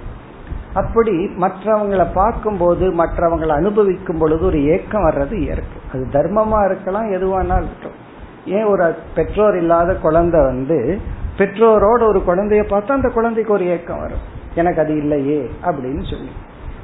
அப்படி 0.75 1.13
மற்றவங்களை 1.27 2.07
பார்க்கும்போது 2.15 2.91
மற்றவங்களை 2.91 3.49
அனுபவிக்கும் 3.49 4.19
பொழுது 4.19 4.45
ஒரு 4.45 4.65
ஏக்கம் 4.65 5.11
வர்றது 5.11 5.33
இயற்கை. 5.33 5.81
அது 5.93 6.07
தர்மமா 6.13 6.65
இருக்கலாம் 6.65 7.11
எதுவானாலும் 7.11 7.67
இருக்கும் 7.67 8.03
ஏன் 8.47 8.65
ஒரு 8.65 8.95
பெற்றோர் 9.15 9.57
இல்லாத 9.57 9.95
குழந்தை 9.95 10.41
வந்து 10.41 11.01
பெற்றோரோட 11.39 12.03
ஒரு 12.03 12.23
குழந்தைய 12.27 12.65
பார்த்தா 12.65 12.93
அந்த 12.93 13.09
குழந்தைக்கு 13.09 13.53
ஒரு 13.53 13.65
ஏக்கம் 13.65 14.01
வரும். 14.01 14.19
எனக்கு 14.55 14.81
அது 14.81 14.97
இல்லையே 14.97 15.51
அப்படின்னு 15.63 16.11
சொல்லி. 16.11 16.31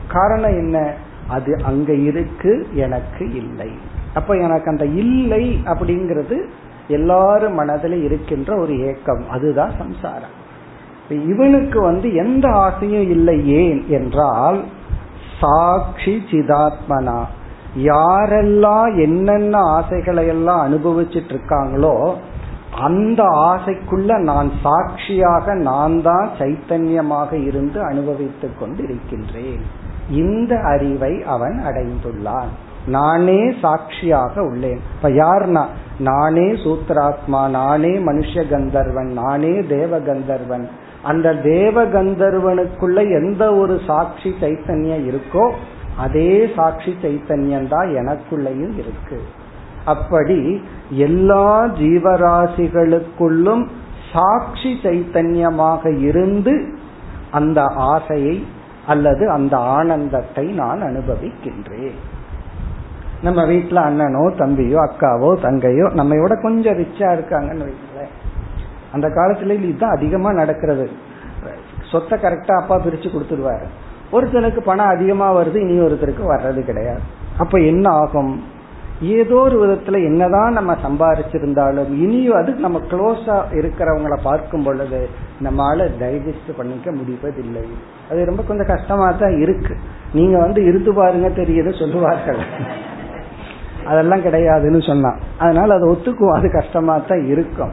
காரணம் 0.09 0.51
என்ன? 0.51 0.95
அது 1.29 1.57
அங்க 1.65 1.93
இருக்கு 1.93 2.67
எனக்கு 2.73 3.35
இல்லை. 3.35 3.71
அப்ப 4.15 4.35
எனக்கு 4.35 4.71
அந்த 4.71 4.85
இல்லை 4.85 5.61
அப்படிங்கிறது 5.65 6.47
எல்லாரும் 6.89 7.55
மனதில் 7.55 8.03
இருக்கின்ற 8.03 8.57
ஒரு 8.57 8.81
ஏக்கம். 8.81 9.31
அதுதான் 9.31 9.73
சம்சாரம். 9.79 10.39
இவனுக்கு 11.11 11.81
வந்து 11.81 12.15
எந்த 12.15 12.49
ஆசையும் 12.49 13.11
இல்லை 13.11 13.49
ஏன் 13.49 13.85
என்றால் 13.89 14.65
சாட்சி 15.41 16.23
சிதாத்மனா. 16.31 17.25
யாரெல்லாம் 17.79 19.03
என்னென்ன 19.03 19.59
ஆசைகளை 19.59 20.27
எல்லாம் 20.27 20.63
அனுபவிச்சுட்டு 20.63 21.37
இருக்காங்களோ 21.37 22.15
அந்த 22.81 23.23
ஆசைக்குள்ள 23.23 24.19
நான் 24.19 24.51
சாட்சியாக 24.63 25.55
நான் 25.55 26.03
தான் 26.03 26.29
சைத்தன்யமாக 26.39 27.47
இருந்து 27.47 27.83
அனுபவித்துக் 27.83 28.59
கொண்டு 28.61 28.83
இருக்கின்றேன் 28.83 29.63
இந்த 30.11 30.61
அறிவை 30.61 31.23
அவன் 31.23 31.61
அடைந்துள்ளான். 31.67 32.51
நானே 32.87 33.55
சாட்சியாக 33.61 34.43
உள்ளேன். 34.43 34.79
இப்ப 34.97 35.09
யார்னா? 35.09 35.65
நானே 35.99 36.43
சூத்ராத்மா 36.43 37.49
நானே 37.49 37.89
மனுஷ 37.89 38.49
கந்தர்வன் 38.49 39.13
நானே 39.13 39.61
தேவ 39.61 39.99
கந்தர்வன். 39.99 40.69
அந்த 41.03 41.35
தேவ 41.35 41.85
கந்தர்வனுக்குள்ள 41.85 42.99
எந்த 43.19 43.43
ஒரு 43.55 43.81
சாட்சி 43.87 44.31
சைத்தன்யம் 44.41 45.05
இருக்கோ 45.11 45.45
அதே 45.97 46.33
சாட்சி 46.57 46.93
சைத்தன்யம் 47.03 47.69
தான் 47.69 47.89
எனக்குள்ளேயும் 48.01 48.75
இருக்கு. 48.83 49.19
அப்படி 49.85 50.63
எல்லா 50.91 51.67
ஜீவராசிகளுக்குள்ளும் 51.67 53.65
சாட்சி 54.13 54.71
சைத்தன்யமாக 54.83 55.83
இருந்து 55.99 56.55
அந்த 57.31 57.63
ஆசையை 57.63 58.47
அல்லது 58.87 59.31
அந்த 59.31 59.57
ஆனந்தத்தை 59.57 60.47
நான் 60.53 60.81
அனுபவிக்கின்றேன். 60.83 61.99
நம்ம 63.23 63.41
வீட்டுல 63.45 63.81
அண்ணனோ 63.89 64.25
தம்பியோ 64.43 64.79
அக்காவோ 64.89 65.31
தங்கையோ 65.47 65.87
நம்ம 65.93 66.21
விட 66.23 66.35
கொஞ்சம் 66.43 66.75
ரிச்சா 66.75 67.09
இருக்காங்கன்னு 67.17 67.67
வைங்களேன். 67.69 68.13
அந்த 68.93 69.09
காலத்துல 69.09 69.51
இதுதான் 69.51 69.97
அதிகமா 69.97 70.33
நடக்கிறது. 70.33 70.91
சொத்தை 71.91 72.19
கரெக்டா 72.19 72.55
அப்பா 72.61 72.77
பிரிச்சு 72.77 73.09
கொடுத்துருவாரு. 73.11 73.67
ஒருத்தனுக்கு 74.13 74.61
பணம் 74.61 74.87
அதிகமா 74.87 75.37
வருது 75.37 75.55
இனி 75.55 75.81
ஒருத்தருக்கு 75.81 76.25
வர்றது 76.35 76.61
கிடையாது. 76.65 77.01
அப்ப 77.39 77.59
என்ன 77.59 77.91
ஆகும்? 77.91 78.43
ஏதோ 79.01 79.35
ஒரு 79.35 79.57
விதத்துல 79.63 79.99
என்னதான் 80.05 80.53
நம்ம 80.53 80.73
சம்பாரிச்சிருந்தாலும் 80.73 81.91
இனியும் 82.05 82.37
அது 82.37 82.55
நம்ம 82.55 82.79
க்ளோஸா 82.91 83.37
இருக்கிறவங்கள 83.53 84.17
பார்க்கும் 84.23 84.63
பொழுது 84.63 85.09
நம்மளால 85.43 85.87
டைஜஸ்ட் 86.01 86.51
பண்ணிக்க 86.57 86.91
முடிவதில்லை. 86.91 87.65
அது 88.11 88.25
ரொம்ப 88.25 88.43
கொஞ்சம் 88.43 88.67
கஷ்டமா 88.67 89.11
தான் 89.11 89.41
இருக்கு. 89.41 89.77
நீங்க 90.13 90.39
வந்து 90.39 90.65
இருந்து 90.65 90.95
பாருங்க 90.95 91.29
தெரியுது 91.29 91.79
சொல்லுவார்கள். 91.79 92.41
அதெல்லாம் 93.87 94.25
கிடையாதுன்னு 94.25 94.87
சொன்னான். 94.87 95.21
அதனால 95.39 95.75
அதை 95.75 95.89
ஒத்துக்குவோம் 95.89 96.39
அது 96.39 96.51
கஷ்டமா 96.53 96.99
தான் 96.99 97.27
இருக்கும். 97.27 97.73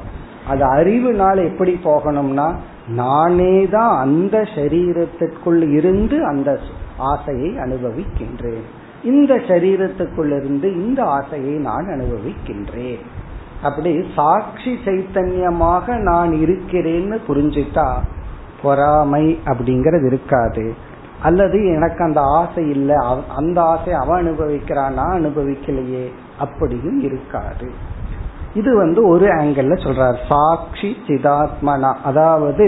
அது 0.49 0.63
அறிவுனால 0.73 1.37
எப்படி 1.51 1.73
போகணும்னா 1.83 2.47
நானே 2.87 3.55
தான் 3.65 3.93
அந்த 3.97 4.37
சரீரத்திற்குள் 4.55 5.61
இருந்து 5.71 6.17
அந்த 6.25 6.49
ஆசையை 6.97 7.49
அனுபவிக்கின்றேன். 7.65 8.65
இந்த 9.03 9.33
சரீரத்துக்குள் 9.47 10.31
இருந்து 10.37 10.67
இந்த 10.85 11.03
ஆசையை 11.03 11.55
நான் 11.67 11.87
அனுபவிக்கின்றேன். 11.87 13.03
அப்படி 13.63 13.91
சாட்சி 14.15 14.71
சைத்தன்யமாக 14.85 15.95
நான் 16.09 16.31
இருக்கிறேன்னு 16.31 17.17
புரிஞ்சுட்டா 17.27 17.87
பொறாமை 18.61 19.25
அப்படிங்கறது 19.45 20.05
இருக்காது. 20.05 20.65
அல்லது 21.23 21.59
எனக்கு 21.75 22.03
அந்த 22.03 22.21
ஆசை 22.21 22.63
இல்லை 22.69 22.97
அந்த 23.35 23.61
ஆசை 23.61 23.93
அவன் 23.93 24.19
அனுபவிக்கிறான் 24.21 24.97
நான் 24.99 25.15
அனுபவிக்கலையே 25.19 26.05
அப்படியும் 26.39 26.99
இருக்காது. 27.01 27.69
இது 28.59 28.71
வந்து 28.81 29.01
ஒரு 29.13 29.27
ஆங்கிள் 29.39 29.71
சொல்றார். 29.85 30.17
சாட்சி 30.31 30.89
சிதாத்மனா. 31.07 31.91
அதாவது 32.09 32.67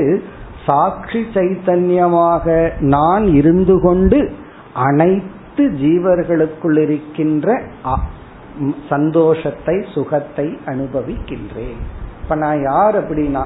சாட்சி 0.65 1.21
சைத்தன்யமாக 1.35 2.45
நான் 2.95 3.25
இருந்து 3.39 3.75
கொண்டு 3.85 4.19
அனைத்து 4.87 5.63
ஜீவர்களுக்குள் 5.83 6.77
இருக்கின்ற 6.85 7.47
சந்தோஷத்தை 8.91 9.75
சுகத்தை 9.93 10.45
அனுபவிக்கின்றேன். 10.71 11.81
இப்ப 12.21 12.35
நான் 12.43 12.61
யார் 12.71 12.95
அப்படின்னா 13.01 13.43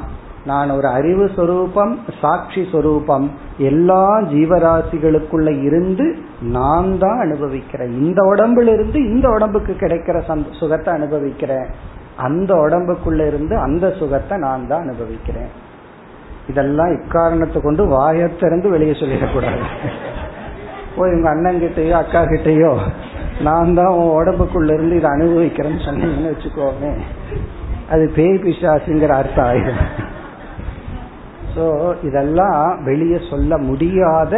நான் 0.51 0.69
ஒரு 0.77 0.87
அறிவு 0.97 1.25
சொரூபம் 1.35 1.93
சாட்சி 2.21 2.61
சொரூபம். 2.71 3.27
எல்லா 3.69 4.05
ஜீவராசிகளுக்குள்ள 4.33 5.49
இருந்து 5.67 6.07
நான் 6.57 6.89
தான் 7.03 7.19
அனுபவிக்கிறேன். 7.25 7.93
இந்த 8.05 8.21
உடம்புல 8.31 8.73
இருந்து 8.77 8.99
இந்த 9.11 9.27
உடம்புக்கு 9.37 9.75
கிடைக்கிற 9.83 10.17
சுகத்தை 10.61 10.91
அனுபவிக்கிறேன். 10.99 11.69
அந்த 12.17 12.51
உடம்புக்குள்ள 12.65 13.21
இருந்து 13.27 13.55
அந்த 13.57 13.85
சுகத்தை 13.99 14.35
நான் 14.37 14.67
தான் 14.71 14.83
அனுபவிக்கிறேன். 14.85 15.51
இதெல்லாம் 16.51 16.93
இக்காரணத்தை 16.97 17.59
கொண்டு 17.61 17.83
வாயத்திறந்து 17.95 18.67
வெளியே 18.75 18.95
சொல்லிடக்கூடாது. 19.01 19.63
போய் 20.95 21.13
உங்க 21.15 21.29
அண்ணன் 21.29 21.61
கிட்டயோ 21.63 21.95
அக்கா 21.99 22.21
கிட்டயோ 22.31 22.71
நான் 23.47 23.75
தான் 23.79 23.93
உன் 23.99 24.15
உடம்புக்குள்ள 24.19 24.73
இருந்து 24.73 24.97
இதை 24.99 25.09
அனுபவிக்கிறேன்னு 25.17 25.85
சொன்னீங்கன்னு 25.85 26.33
வச்சுக்கோமே. 26.33 26.91
அது 27.93 28.03
பேய் 28.17 28.41
பிசாசுங்கிற 28.43 29.13
அர்த்தம். 29.21 29.47
ஆயிடும் 29.51 29.81
ஸோ 31.55 31.65
இதெல்லாம் 32.09 32.61
வெளியே 32.89 33.17
சொல்ல 33.31 33.57
முடியாத 33.69 34.33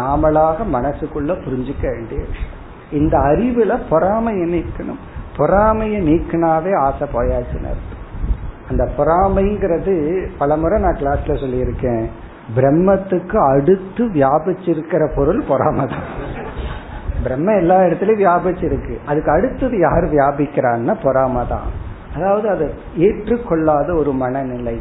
நாமளாக 0.00 0.64
மனசுக்குள்ள 0.76 1.32
புரிஞ்சுக்க 1.44 1.84
வேண்டிய 1.94 2.22
இந்த 2.98 3.14
அறிவுல 3.30 3.72
பொறாமை 3.90 4.32
நினைக்கணும் 4.42 5.02
பொறாமையை 5.36 6.00
நீக்கினாவே 6.00 6.76
ஆசை 6.76 7.08
போயாச்சுன்னு 7.14 7.70
அர்த்தம். 7.72 8.02
அந்த 8.70 8.88
பொறாமைங்கிறது 8.96 10.28
பலமுறை 10.38 10.80
நான் 10.80 10.96
கிளாஸ்ல 10.96 11.26
சொல்லியிருக்கேன். 11.26 12.06
பிரம்மத்துக்கு 12.56 13.36
அடுத்து 13.36 14.04
வியாபிச்சிருக்கிற 14.04 15.16
பொருள் 15.16 15.42
பொறாமை 15.48 15.86
தான். 15.86 16.22
பிரம்ம 17.22 17.52
எல்லா 17.52 17.78
இடத்துலயும் 17.78 18.22
வியாபிச்சிருக்கு. 18.24 18.96
அதுக்கு 19.06 19.30
அடுத்தது 19.30 19.78
யார் 19.78 20.04
வியாபிக்கிறான்னா 20.04 20.96
பொறாமை 21.02 21.46
தான். 21.48 21.82
அதாவது 22.16 22.48
அதை 22.48 22.70
ஏற்றுக்கொள்ளாத 22.96 23.94
ஒரு 23.94 24.12
மனநிலை. 24.12 24.78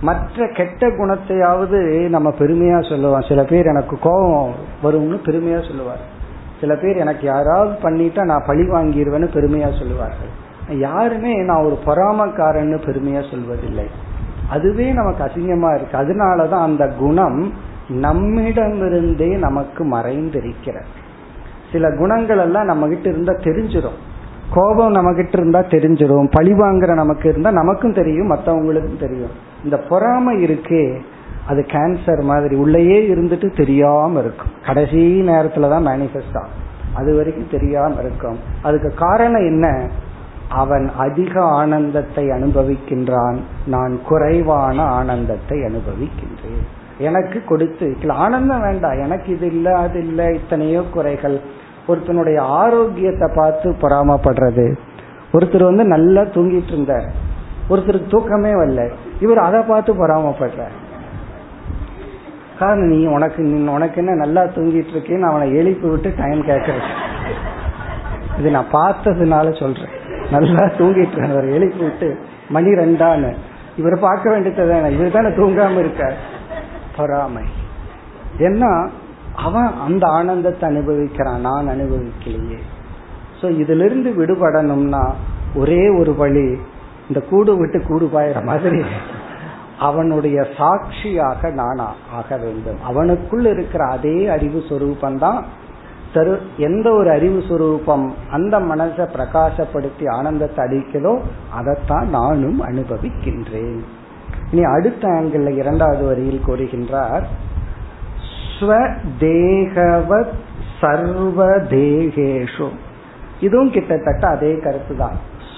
மற்ற 0.00 0.48
கெட்ட 0.48 0.86
குணத்தையாவது 0.86 2.08
நம்ம 2.08 2.34
பெருமையா 2.38 2.88
சொல்லுவோம். 2.88 3.24
சில 3.28 3.44
பேர் 3.44 3.66
எனக்கு 3.66 3.98
கோபம் 3.98 4.54
வரும்னு 4.82 5.16
பெருமையா 5.24 5.66
சொல்லுவார். 5.66 6.16
சில 6.60 6.74
பேர் 6.76 6.96
எனக்கு 6.96 7.26
யாராவது 7.26 7.72
பண்ணிட்டா 7.82 8.24
நான் 8.24 8.44
பழி 8.46 8.62
வாங்கிடுவேன்னு 8.62 9.28
பெருமையா 9.34 9.78
சொல்லுவார்கள். 9.78 10.46
யாருமே 10.68 11.42
நான் 11.42 11.64
ஒரு 11.64 11.78
பொறாமக்காரன்னு 11.86 12.78
பெருமையா 12.78 13.24
சொல்வதில்லை. 13.30 13.86
அதுவே 14.50 14.92
நமக்கு 14.92 15.24
அசிங்கமா 15.24 15.74
இருக்கு. 15.74 15.98
அதனாலதான் 15.98 16.62
அந்த 16.62 16.88
குணம் 16.88 17.52
நம்மிடமிருந்தே 17.88 19.38
நமக்கு 19.38 19.84
மறைந்திருக்கிறது. 19.84 20.92
சில 21.72 21.96
குணங்கள் 21.96 22.38
எல்லாம் 22.38 22.64
நம்ம 22.64 22.88
கிட்ட 22.88 23.08
இருந்தா 23.08 23.32
தெரிஞ்சிடும் 23.32 23.98
கோபம் 24.54 24.90
நம்ம 24.90 25.14
கிட்ட 25.14 25.38
இருந்தா 25.38 25.60
தெரிஞ்சிடும் 25.60 26.28
பழி 26.30 26.52
வாங்குற 26.52 26.94
நமக்கு 26.94 27.28
இருந்தா 27.28 27.50
நமக்கும் 27.50 27.92
தெரியும் 27.92 28.30
மற்றவங்களுக்கும் 28.30 29.00
தெரியும். 29.00 29.30
இந்த 29.64 29.76
பொறாமை 29.76 30.44
இருக்கே 30.44 31.00
அது 31.48 31.64
கேன்சர் 31.68 32.22
மாதிரி 32.22 32.56
உள்ளேயே 32.56 33.14
இருந்துட்டு 33.14 33.56
தெரியாம 33.56 34.20
இருக்கும். 34.20 34.50
கடைசி 34.66 35.22
நேரத்துல 35.26 35.68
தான் 35.68 35.86
மேனிஃபெஸ்ட் 35.86 36.36
ஆகும். 36.36 36.66
அது 36.94 37.16
வரைக்கும் 37.16 37.50
தெரியாம 37.50 38.00
இருக்கும். 38.00 38.38
அதுக்கு 38.62 38.94
காரணம் 38.94 39.46
என்ன? 39.46 39.88
அவன் 40.48 40.90
அதிக 40.96 41.40
ஆனந்தத்தை 41.40 42.26
அனுபவிக்கின்றான். 42.26 43.36
நான் 43.66 44.00
குறைவான 44.02 44.82
ஆனந்தத்தை 44.82 45.58
அனுபவிக்கின்றேன். 45.58 46.64
எனக்கு 46.98 47.44
கொடுத்து 47.44 47.96
ஆனந்தம் 48.08 48.60
வேண்டாம். 48.60 49.02
எனக்கு 49.02 49.32
இது 49.32 49.46
இல்ல 49.46 49.78
அது 49.78 50.06
இல்ல 50.06 50.30
இத்தனையோ 50.30 50.82
குறைகள். 50.90 51.40
ஒருத்தனுடைய 51.88 52.38
ஆரோக்கியத்தை 52.38 53.30
பார்த்து 53.34 53.74
பொறாமப்படுறது. 53.82 54.76
ஒருத்தர் 55.32 55.64
வந்து 55.64 55.84
நல்லா 55.84 56.22
தூங்கிட்டு 56.22 56.72
இருந்தார். 56.72 57.08
ஒருத்தருக்கு 57.70 58.10
தூக்கமே 58.10 58.50
வரல. 58.50 58.90
இவர் 59.20 59.38
அதை 59.38 59.60
பார்த்து 59.60 59.94
பொறாமப்படுறார். 59.94 60.76
காரணம் 62.58 62.92
நீ 62.94 63.00
உனக்கு 63.16 63.42
உனக்கு 63.76 63.98
என்ன 64.02 64.14
நல்லா 64.24 64.42
தூங்கிட்டு 64.56 64.92
இருக்கேன்னு 64.94 65.28
அவனை 65.30 65.46
எழுப்பி 65.60 65.88
விட்டு 65.88 66.14
டைம் 66.18 66.40
கேட்கறது. 66.50 66.88
இது 68.38 68.50
நான் 68.50 68.72
பார்த்ததுனால 68.72 69.46
சொல்றேன். 69.60 69.94
நல்லா 70.30 70.64
தூங்கிட்டு 70.78 71.20
அவர் 71.30 71.48
எழுப்பி 71.48 71.80
விட்டு 71.82 72.08
மணி 72.48 72.70
ரெண்டான்னு 72.80 73.30
இவர் 73.76 73.96
பார்க்க 73.98 74.30
வேண்டியது 74.30 74.68
தானே 74.70 74.94
இவர் 74.96 75.16
தானே 75.16 75.30
தூங்காம 75.40 75.78
இருக்க 75.78 76.12
பொறாமை. 76.96 77.44
ஏன்னா 78.38 78.70
அவன் 79.46 79.70
அந்த 79.86 80.04
ஆனந்தத்தை 80.06 80.64
அனுபவிக்கிறான். 80.70 81.44
நான் 81.48 81.68
அனுபவிக்கலையே. 81.68 82.60
சோ 83.40 83.46
இதுல 83.62 83.84
இருந்து 83.88 84.10
விடுபடணும்னா 84.18 85.02
ஒரே 85.54 85.82
ஒரு 85.98 86.14
வழி 86.14 86.46
இந்த 87.08 87.20
கூடு 87.30 87.52
விட்டு 87.56 87.78
கூடு 87.82 88.06
பாயிற 88.14 88.38
மாதிரி. 88.44 88.80
அவனுடைய 89.78 90.46
சாட்சியாக 90.56 91.50
நான் 91.50 91.80
ஆக 92.12 92.36
வேண்டும். 92.36 92.78
அவனுக்குள் 92.88 93.46
இருக்கிற 93.46 93.84
அதே 93.84 94.28
அறிவு 94.28 94.62
சொரூபந்தான் 94.68 95.42
தரு 96.14 96.38
எந்த 96.56 96.92
ஒரு 96.92 97.10
அறிவு 97.10 97.42
சுரூபம் 97.48 98.10
அந்த 98.30 98.60
மனசை 98.60 99.06
பிரகாசப்படுத்தி 99.14 100.10
ஆனந்தத்தை 100.10 100.64
அளிக்கிறதோ 100.64 101.20
அதைத்தான் 101.50 102.08
நானும் 102.08 102.64
அனுபவிக்கின்றேன். 102.66 103.80
இனி 104.50 104.62
அடுத்த 104.64 105.08
ஆங்கிள் 105.08 105.56
இரண்டாவது 105.56 106.06
வரியில் 106.06 106.44
கூறுகின்றார் 106.46 107.22
ஸ்வதேகவத் 108.60 110.34
சர்வதேகேஷு. 110.80 112.68
இதுவும் 113.40 113.70
கிட்டத்தட்ட 113.70 114.26
அதே 114.28 114.58
கருத்து 114.58 114.96
தான் 114.96 115.16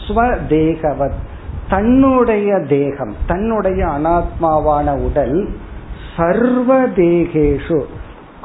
ஸ்வதேகவத் 0.09 1.19
தன்னுடைய 1.71 2.59
தேகம் 2.69 3.15
தன்னுடைய 3.27 3.87
அனாத்மாவான 3.87 5.05
உடல் 5.05 5.49
சர்வதேகேஷு 6.17 7.83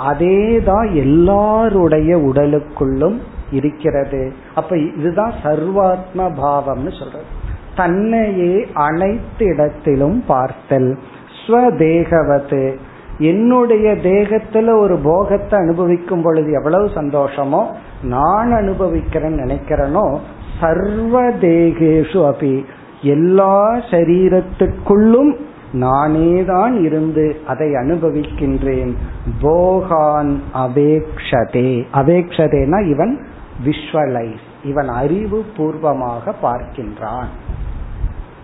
அதேதான் 0.10 0.94
எல்லாருடைய 0.94 2.18
உடலுக்குள்ளும் 2.18 3.20
இருக்கிறது. 3.52 4.34
அப்ப 4.56 4.78
இதுதான் 4.78 5.34
சர்வாத்ம 5.44 6.28
பாவம்னு 6.42 7.00
சொல்றது. 7.00 7.28
தன்னையே 7.76 8.68
அனைத்து 8.74 9.46
இடத்திலும் 9.46 10.24
பார்த்தல். 10.28 11.00
ஸ்வதேகவது 11.48 12.78
என்னுடைய 13.18 13.96
தேகத்துல 13.96 14.80
ஒரு 14.80 14.98
போகத்தை 15.04 15.60
அனுபவிக்கும் 15.60 16.22
பொழுது 16.22 16.52
எவ்வளவு 16.52 16.86
சந்தோஷமோ 16.86 17.64
நான் 18.04 18.52
அனுபவிக்கிறேன்னு 18.52 19.42
நினைக்கிறேனோ 19.44 20.20
சர்வ 20.60 21.30
தேகேஷு 21.30 22.20
அபி. 22.32 22.66
எல்லா 23.02 23.76
சரீரத்துக்குள்ளும் 23.76 25.36
நானேதான் 25.74 26.82
இருந்து 26.82 27.38
அதை 27.48 27.72
அனுபவிக்கின்றேன். 27.72 28.94
போகான் 29.42 30.42
அபேக்ஷதே 30.54 31.86
அவேக்ஷதேனா 31.94 32.90
இவன் 32.90 33.26
விஷுவலைஸ் 33.66 34.44
இவன் 34.64 34.88
அறிவு 34.88 35.46
பூர்வமாக 35.58 36.34
பார்க்கின்றான். 36.44 37.26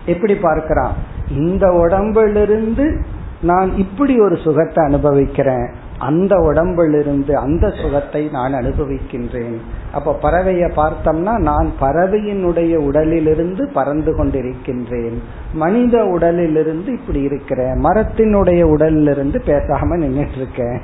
எப்படி 0.06 0.34
பார்க்கிறான்? 0.34 0.94
இந்த 1.36 1.72
உடம்பிலிருந்து 1.72 3.04
நான் 3.42 3.72
இப்படி 3.76 4.20
ஒரு 4.20 4.36
சுகத்தை 4.36 4.84
அனுபவிக்கிறேன். 4.84 5.81
அந்த 6.02 6.34
உடம்பிலிருந்து 6.48 7.32
அந்த 7.36 7.64
சுகத்தை 7.80 8.22
நான் 8.36 8.54
அனுபவிக்கின்றேன். 8.54 9.56
அப்ப 9.92 10.14
பறவையை 10.22 10.68
பார்த்தோம்னா 10.78 11.34
நான் 11.50 11.68
பறவையினுடைய 11.80 12.74
உடலிலிருந்து 12.88 13.64
பறந்து 13.72 14.12
கொண்டிருக்கின்றேன். 14.18 15.16
மனித 15.54 16.04
உடலிலிருந்து 16.04 16.92
இப்படி 16.92 17.22
இருக்கிறேன். 17.22 17.76
மரத்தினுடைய 17.86 18.62
உடலிலிருந்து 18.74 19.40
பேசாம 19.46 19.98
நின்றுட்டு 20.04 20.40
இருக்கேன் 20.40 20.78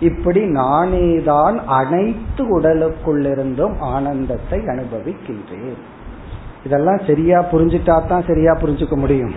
இப்படி 0.00 0.40
நானே 0.60 1.08
தான் 1.22 1.56
அனைத்து 1.78 2.42
உடலுக்குள்ளிருந்தும் 2.58 3.74
ஆனந்தத்தை 3.94 4.58
அனுபவிக்கின்றேன். 4.72 5.76
இதெல்லாம் 6.64 7.00
சரியா 7.06 7.38
புரிஞ்சுட்டா 7.52 7.96
தான் 8.06 8.26
சரியா 8.26 8.52
புரிஞ்சுக்க 8.54 8.96
முடியும். 8.96 9.34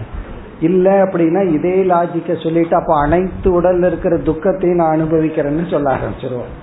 இல்ல 0.60 1.04
அப்படின்னா 1.04 1.48
இதே 1.48 1.84
லாஜிக்க 1.84 2.44
சொல்லிட்டு 2.44 2.76
அப்ப 2.76 3.00
அனைத்து 3.00 3.62
உடல்ல 3.62 3.86
இருக்கிற 3.86 4.18
துக்கத்தையும் 4.18 4.78
நான் 4.78 5.02
அனுபவிக்கிறேன்னு 5.02 5.72
சொல்ல 5.72 5.96
ஆரம்பிச்சிருவோம். 5.96 6.54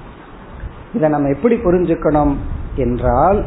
இதை 0.95 1.09
நம்ம 1.09 1.29
எப்படி 1.29 1.57
புரிஞ்சுக்கணும் 1.57 2.35
என்றால் 2.77 3.45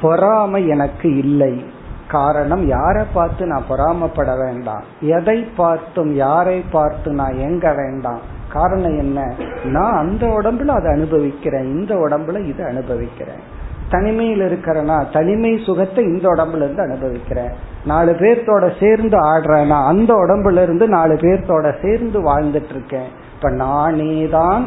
பொறாமை 0.00 0.68
எனக்கு 0.68 1.16
இல்லை. 1.16 1.64
காரணம் 2.08 2.66
யாரை 2.66 3.04
பார்த்து 3.12 3.46
நான் 3.46 3.68
பொறாமப்பட 3.68 4.38
வேண்டாம். 4.38 4.82
எதை 5.00 5.42
பார்த்தும் 5.56 6.14
யாரை 6.14 6.64
பார்த்து 6.70 7.12
நான் 7.12 7.38
எங்க 7.38 7.72
வேண்டாம். 7.72 8.20
காரணம் 8.52 8.98
என்ன? 8.98 9.34
நான் 9.64 9.92
அந்த 9.92 10.26
உடம்புல 10.26 10.66
அதை 10.66 10.92
அனுபவிக்கிறேன். 10.92 11.64
இந்த 11.64 11.94
உடம்புல 11.94 12.48
இதை 12.48 12.66
அனுபவிக்கிறேன். 12.66 13.53
தனிமையில் 13.94 14.44
இருக்கிறனா? 14.44 14.96
தனிமை 15.12 15.52
சுகத்தை 15.66 16.04
இந்த 16.04 16.28
உடம்புல 16.28 16.62
இருந்து 16.62 16.82
அனுபவிக்கிறேன். 16.82 17.52
நாலு 17.86 18.12
பேர்த்தோட 18.12 18.64
சேர்ந்து 18.80 19.16
ஆடுறேன்னா 19.20 19.78
அந்த 19.86 20.14
உடம்புல 20.14 20.62
இருந்து 20.62 20.88
நாலு 20.88 21.14
பேர்த்தோட 21.14 21.66
சேர்ந்து 21.82 22.18
வாழ்ந்துட்டு 22.30 22.72
இருக்கேன் 22.74 23.10
இப்ப 23.34 23.50
நானே 23.50 24.28
தான் 24.28 24.64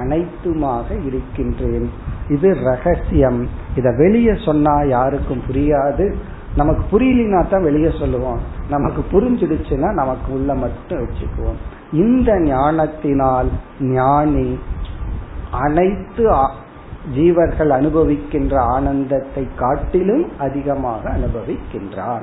அனைத்துமாக 0.00 0.88
இருக்கின்றேன். 1.06 1.90
இது 2.28 2.56
ரகசியம். 2.64 3.48
இத 3.76 3.90
வெளியே 3.96 4.34
சொன்னா 4.44 4.82
யாருக்கும் 4.82 5.42
புரியாது. 5.48 6.14
நமக்கு 6.56 6.82
புரியலினா 6.90 7.48
தான் 7.48 7.62
வெளியே 7.62 7.90
சொல்லுவோம். 7.98 8.40
நமக்கு 8.70 9.02
புரிஞ்சிடுச்சுன்னா 9.12 9.92
நமக்கு 9.92 10.32
உள்ள 10.32 10.54
மட்டும் 10.54 10.98
வச்சுக்குவோம். 10.98 11.60
இந்த 11.92 12.40
ஞானத்தினால் 12.40 13.48
ஞானி 13.80 14.58
அனைத்து 15.50 16.24
ஜீவர்கள் 17.14 17.68
அனுபவிக்கின்ற 17.68 18.56
ஆனந்தத்தை 18.56 19.48
காட்டிலும் 19.56 20.38
அதிகமாக 20.38 21.10
அனுபவிக்கின்றான். 21.10 22.22